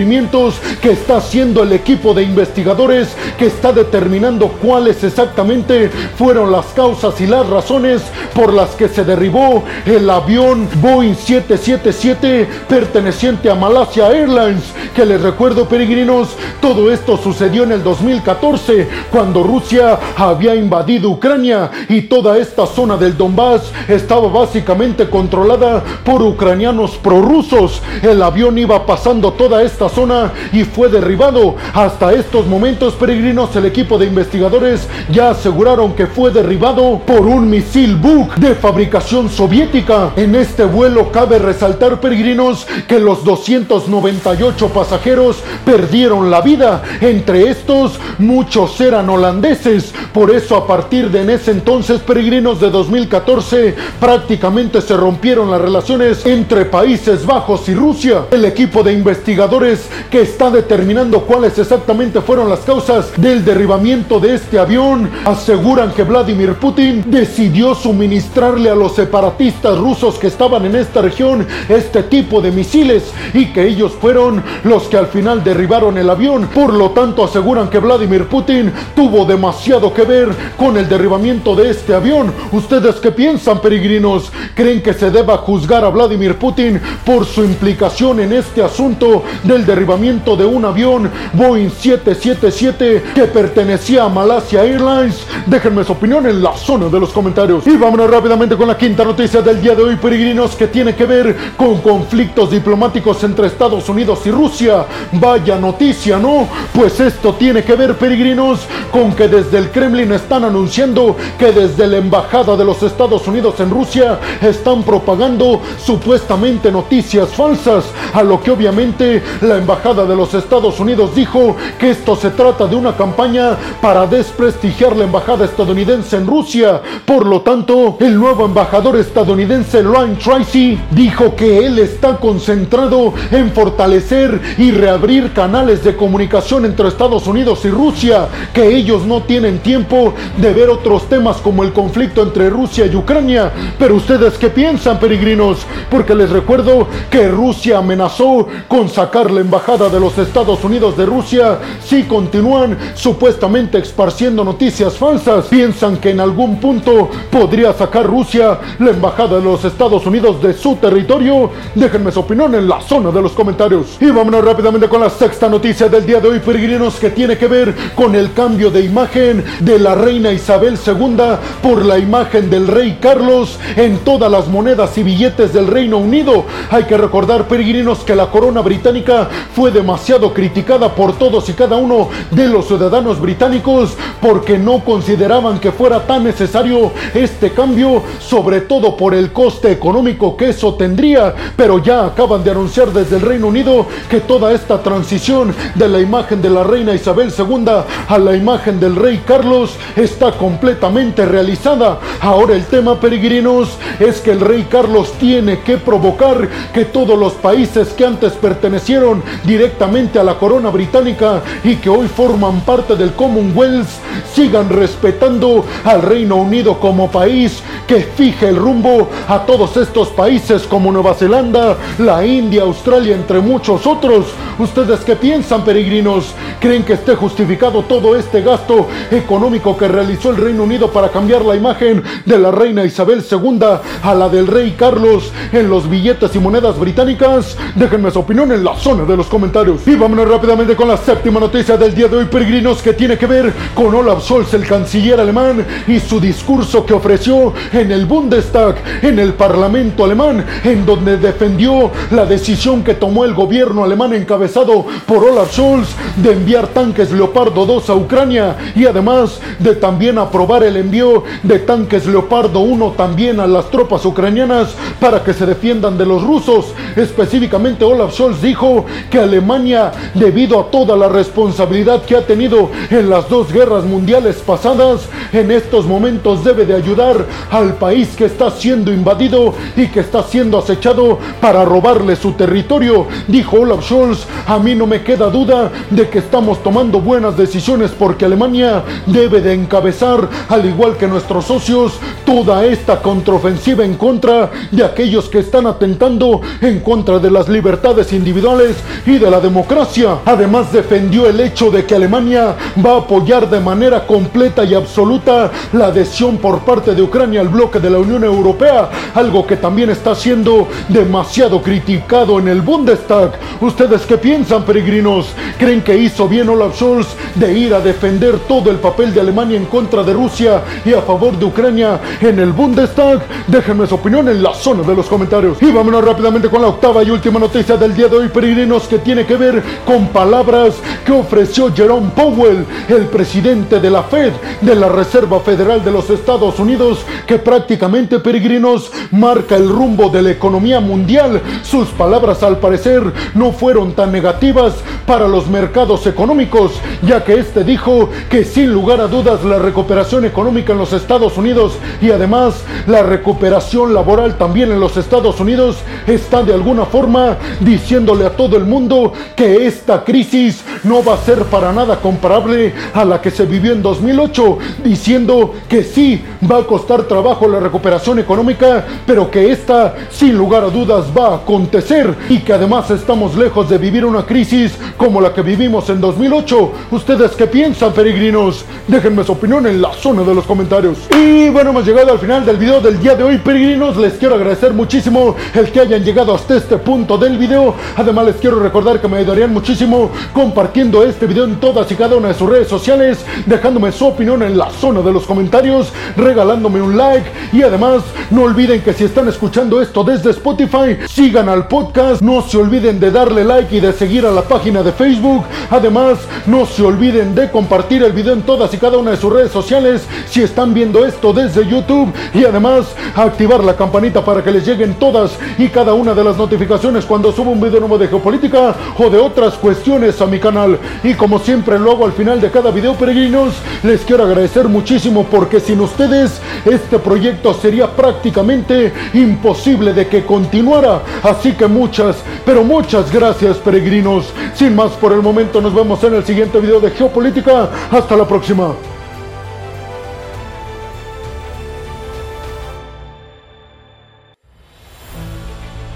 que 0.81 0.91
está 0.91 1.17
haciendo 1.17 1.63
el 1.63 1.73
equipo 1.73 2.13
de 2.13 2.21
investigadores 2.21 3.15
que 3.37 3.47
está 3.47 3.71
determinando 3.71 4.49
cuáles 4.49 5.03
exactamente 5.03 5.89
fueron 6.17 6.51
las 6.51 6.67
causas 6.67 7.19
y 7.19 7.25
las 7.25 7.47
razones 7.49 8.03
por 8.35 8.53
las 8.53 8.71
que 8.71 8.87
se 8.87 9.03
derribó 9.03 9.63
el 9.85 10.07
avión 10.09 10.67
Boeing 10.81 11.15
777 11.15 12.47
perteneciente 12.69 13.49
a 13.49 13.55
Malasia 13.55 14.11
Airlines. 14.11 14.63
Que 14.95 15.05
les 15.05 15.21
recuerdo, 15.21 15.67
peregrinos, 15.67 16.29
todo 16.61 16.91
esto 16.91 17.17
sucedió 17.17 17.63
en 17.63 17.71
el 17.71 17.83
2014 17.83 18.87
cuando 19.11 19.41
Rusia 19.41 19.97
había 20.15 20.55
invadido 20.55 21.09
Ucrania 21.09 21.71
y 21.89 22.01
toda 22.01 22.37
esta 22.37 22.67
zona 22.67 22.97
del 22.97 23.17
Donbass 23.17 23.71
estaba 23.87 24.27
básicamente 24.27 25.09
controlada 25.09 25.83
por 26.03 26.21
ucranianos 26.21 26.91
prorrusos. 26.97 27.81
El 28.01 28.21
avión 28.21 28.57
iba 28.57 28.85
pasando 28.85 29.33
toda 29.33 29.63
esta 29.63 29.86
zona 29.89 30.31
y 30.53 30.63
fue 30.63 30.89
derribado. 30.89 31.55
Hasta 31.73 32.13
estos 32.13 32.47
momentos, 32.47 32.93
peregrinos, 32.93 33.55
el 33.55 33.65
equipo 33.65 33.97
de 33.97 34.05
investigadores 34.05 34.87
ya 35.11 35.31
aseguraron 35.31 35.93
que 35.93 36.07
fue 36.07 36.31
derribado 36.31 36.99
por 37.05 37.21
un 37.21 37.49
misil 37.49 37.95
Buk 37.95 38.35
de 38.35 38.55
fabricación 38.55 39.29
soviética. 39.29 40.11
En 40.15 40.35
este 40.35 40.63
vuelo 40.63 41.11
cabe 41.11 41.39
resaltar, 41.39 41.99
peregrinos, 41.99 42.65
que 42.87 42.99
los 42.99 43.23
298 43.23 44.69
pasajeros 44.69 45.37
perdieron 45.65 46.31
la 46.31 46.41
vida. 46.41 46.83
Entre 47.01 47.49
estos, 47.49 47.99
muchos 48.17 48.79
eran 48.81 49.09
holandeses. 49.09 49.93
Por 50.13 50.31
eso, 50.31 50.55
a 50.55 50.65
partir 50.65 51.09
de 51.11 51.17
en 51.21 51.31
ese 51.31 51.51
entonces, 51.51 51.99
peregrinos 51.99 52.61
de 52.61 52.69
2014, 52.69 53.75
prácticamente 53.99 54.81
se 54.81 54.95
rompieron 54.95 55.51
las 55.51 55.59
relaciones 55.59 56.25
entre 56.25 56.65
Países 56.65 57.25
Bajos 57.25 57.67
y 57.69 57.73
Rusia. 57.73 58.25
El 58.31 58.45
equipo 58.45 58.83
de 58.83 58.93
investigadores 58.93 59.76
que 60.09 60.21
está 60.21 60.49
determinando 60.49 61.21
cuáles 61.21 61.57
exactamente 61.57 62.21
fueron 62.21 62.49
las 62.49 62.59
causas 62.59 63.11
del 63.17 63.43
derribamiento 63.43 64.19
de 64.19 64.35
este 64.35 64.59
avión 64.59 65.09
aseguran 65.25 65.91
que 65.91 66.03
Vladimir 66.03 66.53
Putin 66.55 67.03
decidió 67.07 67.75
suministrarle 67.75 68.69
a 68.69 68.75
los 68.75 68.95
separatistas 68.95 69.77
rusos 69.77 70.17
que 70.17 70.27
estaban 70.27 70.65
en 70.65 70.75
esta 70.75 71.01
región 71.01 71.45
este 71.69 72.03
tipo 72.03 72.41
de 72.41 72.51
misiles 72.51 73.11
y 73.33 73.47
que 73.47 73.67
ellos 73.67 73.93
fueron 73.99 74.43
los 74.63 74.83
que 74.83 74.97
al 74.97 75.07
final 75.07 75.43
derribaron 75.43 75.97
el 75.97 76.09
avión. 76.09 76.47
Por 76.47 76.73
lo 76.73 76.91
tanto, 76.91 77.23
aseguran 77.23 77.69
que 77.69 77.79
Vladimir 77.79 78.25
Putin 78.25 78.71
tuvo 78.95 79.25
demasiado 79.25 79.93
que 79.93 80.03
ver 80.03 80.29
con 80.57 80.77
el 80.77 80.87
derribamiento 80.87 81.55
de 81.55 81.69
este 81.69 81.93
avión. 81.93 82.33
¿Ustedes 82.51 82.95
qué 82.95 83.11
piensan, 83.11 83.61
peregrinos? 83.61 84.31
¿Creen 84.55 84.81
que 84.81 84.93
se 84.93 85.11
deba 85.11 85.37
juzgar 85.37 85.83
a 85.83 85.89
Vladimir 85.89 86.35
Putin 86.35 86.81
por 87.05 87.25
su 87.25 87.43
implicación 87.43 88.19
en 88.19 88.33
este 88.33 88.63
asunto 88.63 89.23
del 89.43 89.65
derribamiento 89.67 90.35
de 90.35 90.45
un 90.45 90.65
avión 90.65 91.11
Boeing 91.33 91.69
777 91.69 93.03
que 93.13 93.23
pertenecía 93.25 94.05
a 94.05 94.09
Malasia 94.09 94.63
Airlines? 94.63 95.27
Déjenme 95.45 95.83
su 95.83 95.91
opinión 95.91 96.25
en 96.25 96.41
la 96.41 96.55
zona 96.57 96.87
de 96.87 96.99
los 96.99 97.11
comentarios. 97.11 97.67
Y 97.67 97.77
vámonos 97.77 98.09
rápidamente 98.09 98.57
con 98.57 98.67
la 98.67 98.77
quinta 98.77 99.03
noticia 99.03 99.41
del 99.41 99.61
día 99.61 99.75
de 99.75 99.83
hoy, 99.83 99.95
peregrinos, 99.97 100.55
que 100.55 100.67
tiene 100.67 100.95
que 100.95 101.05
ver 101.05 101.35
con 101.55 101.81
conflictos 101.81 102.49
diplomáticos 102.49 103.23
entre 103.23 103.47
Estados 103.47 103.87
Unidos 103.89 104.21
y 104.25 104.31
Rusia. 104.31 104.85
Vaya 105.11 105.57
noticia, 105.57 106.17
¿no? 106.17 106.47
Pues 106.73 106.99
esto 106.99 107.35
tiene 107.35 107.63
que 107.63 107.75
ver, 107.75 107.95
peregrinos, 107.95 108.61
con 108.91 109.13
que 109.13 109.27
desde 109.27 109.57
el 109.59 109.69
Kremlin 109.69 110.11
están 110.13 110.45
anunciando 110.45 111.15
que 111.37 111.51
desde 111.51 111.85
la 111.85 111.97
embajada 111.97 112.55
de 112.55 112.63
los 112.63 112.81
Estados 112.81 113.27
Unidos 113.27 113.59
en 113.59 113.69
Rusia 113.69 114.19
están 114.41 114.83
propagando 114.83 115.61
supuestamente 115.83 116.71
noticias 116.71 117.29
falsas, 117.29 117.85
a 118.13 118.23
lo 118.23 118.41
que 118.41 118.51
obviamente 118.51 119.21
la 119.41 119.56
embajada 119.57 120.05
de 120.05 120.15
los 120.15 120.33
Estados 120.33 120.79
Unidos 120.79 121.15
dijo 121.15 121.55
que 121.79 121.91
esto 121.91 122.15
se 122.15 122.29
trata 122.31 122.67
de 122.67 122.75
una 122.75 122.95
campaña 122.95 123.57
para 123.81 124.05
desprestigiar 124.07 124.95
la 124.95 125.05
embajada 125.05 125.45
estadounidense 125.45 126.15
en 126.15 126.27
Rusia. 126.27 126.81
Por 127.05 127.25
lo 127.25 127.41
tanto, 127.41 127.97
el 127.99 128.17
nuevo 128.17 128.45
embajador 128.45 128.97
estadounidense 128.97 129.81
Ryan 129.83 130.17
Tracy 130.17 130.79
dijo 130.91 131.35
que 131.35 131.65
él 131.65 131.79
está 131.79 132.17
concentrado 132.17 133.13
en 133.31 133.51
fortalecer 133.51 134.39
y 134.57 134.71
reabrir 134.71 135.33
canales 135.33 135.83
de 135.83 135.95
comunicación 135.95 136.65
entre 136.65 136.87
Estados 136.87 137.27
Unidos 137.27 137.65
y 137.65 137.69
Rusia, 137.69 138.27
que 138.53 138.75
ellos 138.75 139.05
no 139.05 139.21
tienen 139.23 139.59
tiempo 139.59 140.13
de 140.37 140.53
ver 140.53 140.69
otros 140.69 141.07
temas 141.09 141.37
como 141.37 141.63
el 141.63 141.73
conflicto 141.73 142.21
entre 142.21 142.49
Rusia 142.49 142.85
y 142.85 142.95
Ucrania. 142.95 143.51
Pero 143.77 143.95
ustedes 143.95 144.37
qué 144.37 144.49
piensan, 144.49 144.99
peregrinos? 144.99 145.59
Porque 145.89 146.15
les 146.15 146.29
recuerdo 146.29 146.87
que 147.09 147.27
Rusia 147.27 147.79
amenazó 147.79 148.47
con 148.67 148.89
sacar 148.89 149.31
la 149.31 149.41
embajada 149.47 149.87
de 149.87 149.97
los 149.97 150.17
Estados 150.17 150.61
Unidos 150.65 150.97
de 150.97 151.05
Rusia 151.05 151.57
si 151.81 152.03
continúan 152.03 152.77
supuestamente 152.95 153.77
esparciendo 153.77 154.43
noticias 154.43 154.97
falsas. 154.97 155.45
Piensan 155.45 155.95
que 155.97 156.09
en 156.09 156.19
algún 156.19 156.59
punto 156.59 157.09
podría 157.31 157.71
sacar 157.71 158.05
Rusia 158.05 158.59
la 158.79 158.89
embajada 158.89 159.37
de 159.37 159.45
los 159.45 159.63
Estados 159.63 160.05
Unidos 160.05 160.41
de 160.41 160.53
su 160.53 160.75
territorio. 160.75 161.49
Déjenme 161.75 162.11
su 162.11 162.19
opinión 162.19 162.55
en 162.55 162.67
la 162.67 162.81
zona 162.81 163.09
de 163.09 163.21
los 163.21 163.31
comentarios. 163.31 163.95
Y 164.01 164.07
vámonos 164.07 164.43
rápidamente 164.43 164.89
con 164.89 164.99
la 164.99 165.09
sexta 165.09 165.47
noticia 165.47 165.87
del 165.87 166.05
día 166.05 166.19
de 166.19 166.27
hoy, 166.27 166.39
peregrinos, 166.39 166.95
que 166.95 167.11
tiene 167.11 167.37
que 167.37 167.47
ver 167.47 167.73
con 167.95 168.15
el 168.15 168.33
cambio 168.33 168.69
de 168.69 168.81
imagen 168.81 169.45
de 169.61 169.79
la 169.79 169.95
reina 169.95 170.29
Isabel 170.29 170.77
II 170.85 171.15
por 171.63 171.85
la 171.85 171.97
imagen 171.97 172.49
del 172.49 172.67
rey 172.67 172.97
Carlos 173.01 173.57
en 173.77 173.99
todas 173.99 174.29
las 174.29 174.49
monedas 174.49 174.97
y 174.97 175.03
billetes 175.03 175.53
del 175.53 175.67
Reino 175.67 175.99
Unido. 175.99 176.43
Hay 176.69 176.83
que 176.83 176.97
recordar, 176.97 177.47
peregrinos, 177.47 177.99
que 177.99 178.13
la 178.13 178.29
corona 178.29 178.59
británica 178.59 179.29
fue 179.55 179.71
demasiado 179.71 180.33
criticada 180.33 180.93
por 180.93 181.17
todos 181.17 181.49
y 181.49 181.53
cada 181.53 181.75
uno 181.77 182.09
de 182.31 182.47
los 182.47 182.67
ciudadanos 182.67 183.19
británicos 183.19 183.95
porque 184.21 184.57
no 184.57 184.83
consideraban 184.83 185.59
que 185.59 185.71
fuera 185.71 186.05
tan 186.05 186.23
necesario 186.23 186.91
este 187.13 187.51
cambio, 187.51 188.03
sobre 188.19 188.61
todo 188.61 188.95
por 188.95 189.13
el 189.13 189.31
coste 189.31 189.71
económico 189.71 190.37
que 190.37 190.49
eso 190.49 190.75
tendría, 190.75 191.33
pero 191.55 191.81
ya 191.81 192.05
acaban 192.05 192.43
de 192.43 192.51
anunciar 192.51 192.91
desde 192.91 193.17
el 193.17 193.21
Reino 193.21 193.47
Unido 193.47 193.85
que 194.09 194.21
toda 194.21 194.51
esta 194.51 194.81
transición 194.81 195.53
de 195.75 195.87
la 195.87 195.99
imagen 195.99 196.41
de 196.41 196.49
la 196.49 196.63
reina 196.63 196.93
Isabel 196.93 197.33
II 197.37 197.65
a 198.07 198.17
la 198.17 198.35
imagen 198.35 198.79
del 198.79 198.95
rey 198.95 199.21
Carlos 199.25 199.75
está 199.95 200.31
completamente 200.31 201.25
realizada. 201.25 201.99
Ahora 202.21 202.55
el 202.55 202.65
tema, 202.65 202.99
peregrinos, 202.99 203.77
es 203.99 204.21
que 204.21 204.31
el 204.31 204.39
rey 204.39 204.67
Carlos 204.69 205.13
tiene 205.19 205.59
que 205.59 205.77
provocar 205.77 206.47
que 206.73 206.85
todos 206.85 207.17
los 207.17 207.33
países 207.33 207.89
que 207.89 208.05
antes 208.05 208.33
pertenecieron 208.33 209.16
directamente 209.43 210.19
a 210.19 210.23
la 210.23 210.35
corona 210.35 210.69
británica 210.69 211.41
y 211.63 211.75
que 211.75 211.89
hoy 211.89 212.07
forman 212.07 212.61
parte 212.61 212.95
del 212.95 213.13
Commonwealth 213.13 213.87
sigan 214.33 214.69
respetando 214.69 215.65
al 215.83 216.01
Reino 216.01 216.37
Unido 216.37 216.79
como 216.79 217.09
país 217.09 217.61
que 217.87 218.01
fije 218.01 218.49
el 218.49 218.57
rumbo 218.57 219.07
a 219.27 219.45
todos 219.45 219.77
estos 219.77 220.09
países 220.09 220.63
como 220.63 220.91
Nueva 220.91 221.13
Zelanda, 221.13 221.77
la 221.99 222.25
India, 222.25 222.63
Australia, 222.63 223.15
entre 223.15 223.39
muchos 223.39 223.87
otros. 223.87 224.25
¿Ustedes 224.59 225.01
qué 225.01 225.15
piensan, 225.15 225.63
peregrinos? 225.63 226.33
¿Creen 226.59 226.83
que 226.83 226.93
esté 226.93 227.15
justificado 227.15 227.83
todo 227.83 228.15
este 228.15 228.41
gasto 228.41 228.87
económico 229.11 229.77
que 229.77 229.87
realizó 229.87 230.31
el 230.31 230.37
Reino 230.37 230.63
Unido 230.63 230.91
para 230.91 231.09
cambiar 231.09 231.45
la 231.45 231.55
imagen 231.55 232.03
de 232.25 232.37
la 232.37 232.51
reina 232.51 232.83
Isabel 232.83 233.23
II 233.29 233.59
a 234.03 234.13
la 234.13 234.29
del 234.29 234.47
rey 234.47 234.75
Carlos 234.77 235.31
en 235.51 235.69
los 235.69 235.89
billetes 235.89 236.35
y 236.35 236.39
monedas 236.39 236.77
británicas? 236.77 237.57
Déjenme 237.75 238.11
su 238.11 238.19
opinión 238.19 238.51
en 238.51 238.63
la 238.63 238.75
zona 238.75 239.03
de 239.07 239.17
los 239.17 239.27
comentarios. 239.27 239.87
Y 239.87 239.95
vámonos 239.95 240.27
rápidamente 240.27 240.75
con 240.75 240.87
la 240.87 240.97
séptima 240.97 241.39
noticia 241.39 241.77
del 241.77 241.95
día 241.95 242.07
de 242.07 242.17
hoy, 242.17 242.25
peregrinos, 242.25 242.81
que 242.81 242.93
tiene 242.93 243.17
que 243.17 243.25
ver 243.25 243.53
con 243.73 243.93
Olaf 243.93 244.23
Scholz, 244.23 244.53
el 244.53 244.67
canciller 244.67 245.19
alemán, 245.19 245.65
y 245.87 245.99
su 245.99 246.19
discurso 246.19 246.85
que 246.85 246.93
ofreció 246.93 247.53
en 247.71 247.91
el 247.91 248.05
Bundestag, 248.05 248.75
en 249.01 249.19
el 249.19 249.33
Parlamento 249.33 250.03
alemán, 250.03 250.45
en 250.63 250.85
donde 250.85 251.17
defendió 251.17 251.91
la 252.11 252.25
decisión 252.25 252.83
que 252.83 252.95
tomó 252.95 253.23
el 253.23 253.33
gobierno 253.33 253.83
alemán 253.83 254.13
encabezado 254.13 254.85
por 255.05 255.23
Olaf 255.23 255.53
Scholz 255.53 255.89
de 256.17 256.33
enviar 256.33 256.67
tanques 256.67 257.11
Leopardo 257.11 257.65
2 257.65 257.89
a 257.89 257.95
Ucrania 257.95 258.57
y 258.75 258.85
además 258.85 259.39
de 259.59 259.75
también 259.75 260.17
aprobar 260.17 260.63
el 260.63 260.77
envío 260.77 261.23
de 261.43 261.59
tanques 261.59 262.05
Leopardo 262.05 262.59
1 262.59 262.91
también 262.97 263.39
a 263.39 263.47
las 263.47 263.69
tropas 263.69 264.05
ucranianas 264.05 264.75
para 264.99 265.23
que 265.23 265.33
se 265.33 265.45
defiendan 265.45 265.97
de 265.97 266.05
los 266.05 266.23
rusos. 266.23 266.73
Específicamente 266.95 267.85
Olaf 267.85 268.13
Scholz 268.13 268.41
dijo 268.41 268.85
que 269.09 269.19
Alemania, 269.19 269.91
debido 270.13 270.59
a 270.59 270.71
toda 270.71 270.95
la 270.95 271.07
responsabilidad 271.07 272.03
que 272.03 272.15
ha 272.15 272.25
tenido 272.25 272.69
en 272.89 273.09
las 273.09 273.29
dos 273.29 273.51
guerras 273.51 273.83
mundiales 273.83 274.37
pasadas, 274.37 275.07
en 275.33 275.51
estos 275.51 275.85
momentos 275.85 276.43
debe 276.43 276.65
de 276.65 276.75
ayudar 276.75 277.25
al 277.51 277.75
país 277.75 278.09
que 278.15 278.25
está 278.25 278.51
siendo 278.51 278.91
invadido 278.91 279.53
y 279.75 279.87
que 279.87 279.99
está 279.99 280.23
siendo 280.23 280.57
acechado 280.57 281.19
para 281.41 281.65
robarle 281.65 282.15
su 282.15 282.33
territorio. 282.33 283.07
Dijo 283.27 283.57
Olaf 283.57 283.85
Scholz, 283.85 284.25
a 284.45 284.59
mí 284.59 284.75
no 284.75 284.87
me 284.87 285.03
queda 285.03 285.29
duda 285.29 285.71
de 285.89 286.09
que 286.09 286.19
estamos 286.19 286.61
tomando 286.63 286.99
buenas 287.01 287.37
decisiones 287.37 287.91
porque 287.91 288.25
Alemania 288.25 288.83
debe 289.05 289.41
de 289.41 289.53
encabezar, 289.53 290.29
al 290.49 290.65
igual 290.65 290.97
que 290.97 291.07
nuestros 291.07 291.45
socios, 291.45 291.93
toda 292.25 292.65
esta 292.65 293.01
contraofensiva 293.01 293.85
en 293.85 293.95
contra 293.95 294.51
de 294.71 294.83
aquellos 294.83 295.29
que 295.29 295.39
están 295.39 295.67
atentando 295.67 296.41
en 296.61 296.79
contra 296.79 297.19
de 297.19 297.31
las 297.31 297.47
libertades 297.49 298.13
individuales 298.13 298.75
y 299.05 299.17
de 299.17 299.29
la 299.29 299.39
democracia. 299.39 300.19
Además 300.25 300.71
defendió 300.71 301.27
el 301.27 301.39
hecho 301.39 301.69
de 301.71 301.85
que 301.85 301.95
Alemania 301.95 302.55
va 302.83 302.93
a 302.93 302.97
apoyar 302.97 303.49
de 303.49 303.59
manera 303.59 304.05
completa 304.05 304.63
y 304.63 304.73
absoluta 304.73 305.51
la 305.73 305.87
adhesión 305.87 306.37
por 306.37 306.59
parte 306.59 306.95
de 306.95 307.01
Ucrania 307.01 307.41
al 307.41 307.49
bloque 307.49 307.79
de 307.79 307.89
la 307.89 307.99
Unión 307.99 308.23
Europea, 308.23 308.89
algo 309.13 309.45
que 309.45 309.57
también 309.57 309.89
está 309.89 310.15
siendo 310.15 310.67
demasiado 310.89 311.61
criticado 311.61 312.39
en 312.39 312.47
el 312.47 312.61
Bundestag. 312.61 313.31
¿Ustedes 313.61 314.05
qué 314.05 314.17
piensan, 314.17 314.63
peregrinos? 314.63 315.27
¿Creen 315.57 315.81
que 315.81 315.97
hizo 315.97 316.27
bien 316.27 316.49
Olaf 316.49 316.75
Scholz 316.75 317.07
de 317.35 317.57
ir 317.57 317.73
a 317.73 317.79
defender 317.79 318.39
todo 318.47 318.69
el 318.69 318.77
papel 318.77 319.13
de 319.13 319.21
Alemania 319.21 319.57
en 319.57 319.65
contra 319.65 320.03
de 320.03 320.13
Rusia 320.13 320.61
y 320.85 320.93
a 320.93 321.01
favor 321.01 321.37
de 321.37 321.45
Ucrania 321.45 321.99
en 322.21 322.39
el 322.39 322.51
Bundestag? 322.51 323.21
Déjenme 323.47 323.87
su 323.87 323.95
opinión 323.95 324.27
en 324.29 324.43
la 324.43 324.53
zona 324.53 324.83
de 324.83 324.95
los 324.95 325.07
comentarios. 325.07 325.57
Y 325.61 325.71
vámonos 325.71 326.03
rápidamente 326.03 326.49
con 326.49 326.61
la 326.61 326.67
octava 326.67 327.03
y 327.03 327.11
última 327.11 327.39
noticia 327.39 327.77
del 327.77 327.95
día 327.95 328.07
de 328.07 328.17
hoy, 328.17 328.29
peregrinos, 328.29 328.76
que 328.83 328.99
tiene 328.99 329.25
que 329.25 329.35
ver 329.35 329.63
con 329.85 330.07
palabras 330.09 330.75
que 331.05 331.11
ofreció 331.11 331.73
Jerome 331.73 332.11
Powell, 332.15 332.65
el 332.89 333.05
presidente 333.07 333.79
de 333.79 333.89
la 333.89 334.03
Fed, 334.03 334.33
de 334.61 334.75
la 334.75 334.89
Reserva 334.89 335.39
Federal 335.39 335.83
de 335.83 335.91
los 335.91 336.09
Estados 336.09 336.59
Unidos, 336.59 336.99
que 337.25 337.39
prácticamente, 337.39 338.19
peregrinos, 338.19 338.91
marca 339.11 339.55
el 339.55 339.69
rumbo 339.69 340.09
de 340.09 340.21
la 340.21 340.31
economía 340.31 340.79
mundial. 340.79 341.41
Sus 341.63 341.87
palabras, 341.89 342.43
al 342.43 342.59
parecer, 342.59 343.01
no 343.33 343.51
fueron 343.51 343.93
tan 343.93 344.11
negativas 344.11 344.75
para 345.05 345.27
los 345.27 345.47
mercados 345.47 346.05
económicos, 346.05 346.73
ya 347.01 347.23
que 347.23 347.39
este 347.39 347.63
dijo 347.63 348.09
que 348.29 348.43
sin 348.43 348.71
lugar 348.71 349.01
a 349.01 349.07
dudas 349.07 349.43
la 349.43 349.59
recuperación 349.59 350.25
económica 350.25 350.73
en 350.73 350.79
los 350.79 350.93
Estados 350.93 351.37
Unidos 351.37 351.73
y 352.01 352.11
además 352.11 352.63
la 352.85 353.03
recuperación 353.03 353.93
laboral 353.93 354.37
también 354.37 354.71
en 354.71 354.79
los 354.79 354.97
Estados 354.97 355.39
Unidos 355.39 355.77
está 356.05 356.43
de 356.43 356.53
alguna 356.53 356.85
forma 356.85 357.37
diciéndole 357.59 358.25
a 358.25 358.31
todo 358.31 358.57
el 358.57 358.66
mundo 358.67 359.13
que 359.35 359.65
esta 359.65 360.03
crisis 360.03 360.63
no 360.83 361.03
va 361.03 361.15
a 361.15 361.17
ser 361.17 361.43
para 361.45 361.71
nada 361.71 361.97
comparable 361.97 362.73
a 362.93 363.05
la 363.05 363.21
que 363.21 363.31
se 363.31 363.45
vivió 363.45 363.73
en 363.73 363.81
2008, 363.81 364.57
diciendo 364.83 365.53
que 365.67 365.83
sí 365.83 366.21
va 366.49 366.59
a 366.59 366.63
costar 366.63 367.03
trabajo 367.03 367.47
la 367.47 367.59
recuperación 367.59 368.19
económica, 368.19 368.85
pero 369.05 369.29
que 369.31 369.51
esta 369.51 369.95
sin 370.09 370.37
lugar 370.37 370.63
a 370.63 370.69
dudas 370.69 371.05
va 371.17 371.29
a 371.29 371.35
acontecer 371.37 372.13
y 372.29 372.39
que 372.39 372.53
además 372.53 372.89
estamos 372.91 373.35
lejos 373.35 373.69
de 373.69 373.77
vivir 373.77 374.05
una 374.05 374.25
crisis 374.25 374.77
como 374.97 375.21
la 375.21 375.33
que 375.33 375.41
vivimos 375.41 375.89
en 375.89 376.01
2008. 376.01 376.71
¿Ustedes 376.91 377.31
qué 377.31 377.47
piensan, 377.47 377.93
peregrinos? 377.93 378.65
Déjenme 378.87 379.23
su 379.23 379.31
opinión 379.31 379.67
en 379.67 379.81
la 379.81 379.93
zona 379.93 380.23
de 380.23 380.33
los 380.33 380.45
comentarios. 380.45 380.97
Y 381.15 381.49
bueno, 381.49 381.71
hemos 381.71 381.85
llegado 381.85 382.11
al 382.11 382.19
final 382.19 382.45
del 382.45 382.57
video 382.57 382.79
del 382.79 382.99
día 382.99 383.15
de 383.15 383.23
hoy, 383.23 383.37
peregrinos. 383.37 383.97
Les 383.97 384.13
quiero 384.13 384.35
agradecer 384.35 384.73
muchísimo 384.73 385.35
el 385.53 385.71
que 385.71 385.79
hayan 385.79 386.03
llegado 386.03 386.33
hasta 386.33 386.57
este 386.57 386.77
punto 386.77 387.17
del 387.17 387.37
video. 387.37 387.75
Además, 387.95 388.25
les 388.27 388.35
quiero 388.35 388.56
recordar 388.59 389.01
que 389.01 389.07
me 389.07 389.17
ayudarían 389.17 389.53
muchísimo 389.53 390.11
compartiendo 390.33 391.03
este 391.03 391.25
video 391.25 391.45
en 391.45 391.59
todas 391.59 391.91
y 391.91 391.95
cada 391.95 392.15
una 392.15 392.29
de 392.29 392.33
sus 392.33 392.49
redes 392.49 392.67
sociales, 392.67 393.25
dejándome 393.45 393.91
su 393.91 394.05
opinión 394.05 394.43
en 394.43 394.57
la 394.57 394.69
zona 394.69 395.01
de 395.01 395.11
los 395.11 395.25
comentarios, 395.25 395.91
regalándome 396.15 396.81
un 396.81 396.97
like 396.97 397.29
y 397.53 397.63
además 397.63 398.03
no 398.29 398.43
olviden 398.43 398.81
que 398.81 398.93
si 398.93 399.03
están 399.03 399.27
escuchando 399.27 399.81
esto 399.81 400.03
desde 400.03 400.31
Spotify, 400.31 400.97
sigan 401.07 401.49
al 401.49 401.67
podcast, 401.67 402.21
no 402.21 402.41
se 402.41 402.57
olviden 402.57 402.99
de 402.99 403.11
darle 403.11 403.43
like 403.43 403.75
y 403.75 403.79
de 403.79 403.93
seguir 403.93 404.25
a 404.25 404.31
la 404.31 404.41
página 404.41 404.83
de 404.83 404.91
Facebook. 404.91 405.43
Además, 405.69 406.19
no 406.45 406.65
se 406.65 406.83
olviden 406.83 407.35
de 407.35 407.49
compartir 407.51 408.03
el 408.03 408.13
video 408.13 408.33
en 408.33 408.41
todas 408.41 408.73
y 408.73 408.77
cada 408.77 408.97
una 408.97 409.11
de 409.11 409.17
sus 409.17 409.31
redes 409.31 409.51
sociales 409.51 410.07
si 410.29 410.41
están 410.41 410.73
viendo 410.73 411.05
esto 411.05 411.33
desde 411.33 411.67
YouTube 411.67 412.13
y 412.33 412.43
además 412.43 412.87
activar 413.15 413.63
la 413.63 413.75
campanita 413.75 414.23
para 414.23 414.43
que 414.43 414.51
les 414.51 414.65
lleguen 414.65 414.95
todas 414.95 415.37
y 415.57 415.67
cada 415.69 415.93
una 415.93 416.13
de 416.13 416.23
las 416.23 416.37
notificaciones 416.37 417.05
cuando 417.05 417.31
subo 417.31 417.51
un 417.51 417.61
video 417.61 417.79
nuevo 417.79 417.97
de 417.97 418.07
geopolítica 418.07 418.46
o 418.53 419.09
de 419.09 419.17
otras 419.17 419.55
cuestiones 419.55 420.21
a 420.21 420.25
mi 420.25 420.39
canal. 420.39 420.79
Y 421.03 421.13
como 421.13 421.39
siempre 421.39 421.79
lo 421.79 421.91
hago 421.91 422.05
al 422.05 422.13
final 422.13 422.41
de 422.41 422.51
cada 422.51 422.71
video, 422.71 422.95
peregrinos, 422.95 423.55
les 423.83 424.01
quiero 424.01 424.23
agradecer 424.23 424.67
muchísimo 424.67 425.25
porque 425.29 425.59
sin 425.59 425.79
ustedes 425.81 426.41
este 426.65 426.99
proyecto 426.99 427.53
sería 427.53 427.87
prácticamente 427.87 428.93
imposible 429.13 429.93
de 429.93 430.07
que 430.07 430.25
continuara. 430.25 431.01
Así 431.23 431.53
que 431.53 431.67
muchas, 431.67 432.17
pero 432.45 432.63
muchas 432.63 433.11
gracias, 433.11 433.57
peregrinos. 433.57 434.33
Sin 434.55 434.75
más 434.75 434.91
por 434.91 435.13
el 435.13 435.21
momento, 435.21 435.61
nos 435.61 435.73
vemos 435.73 436.03
en 436.03 436.15
el 436.15 436.25
siguiente 436.25 436.59
video 436.59 436.79
de 436.79 436.91
geopolítica. 436.91 437.69
Hasta 437.91 438.15
la 438.15 438.27
próxima. 438.27 438.96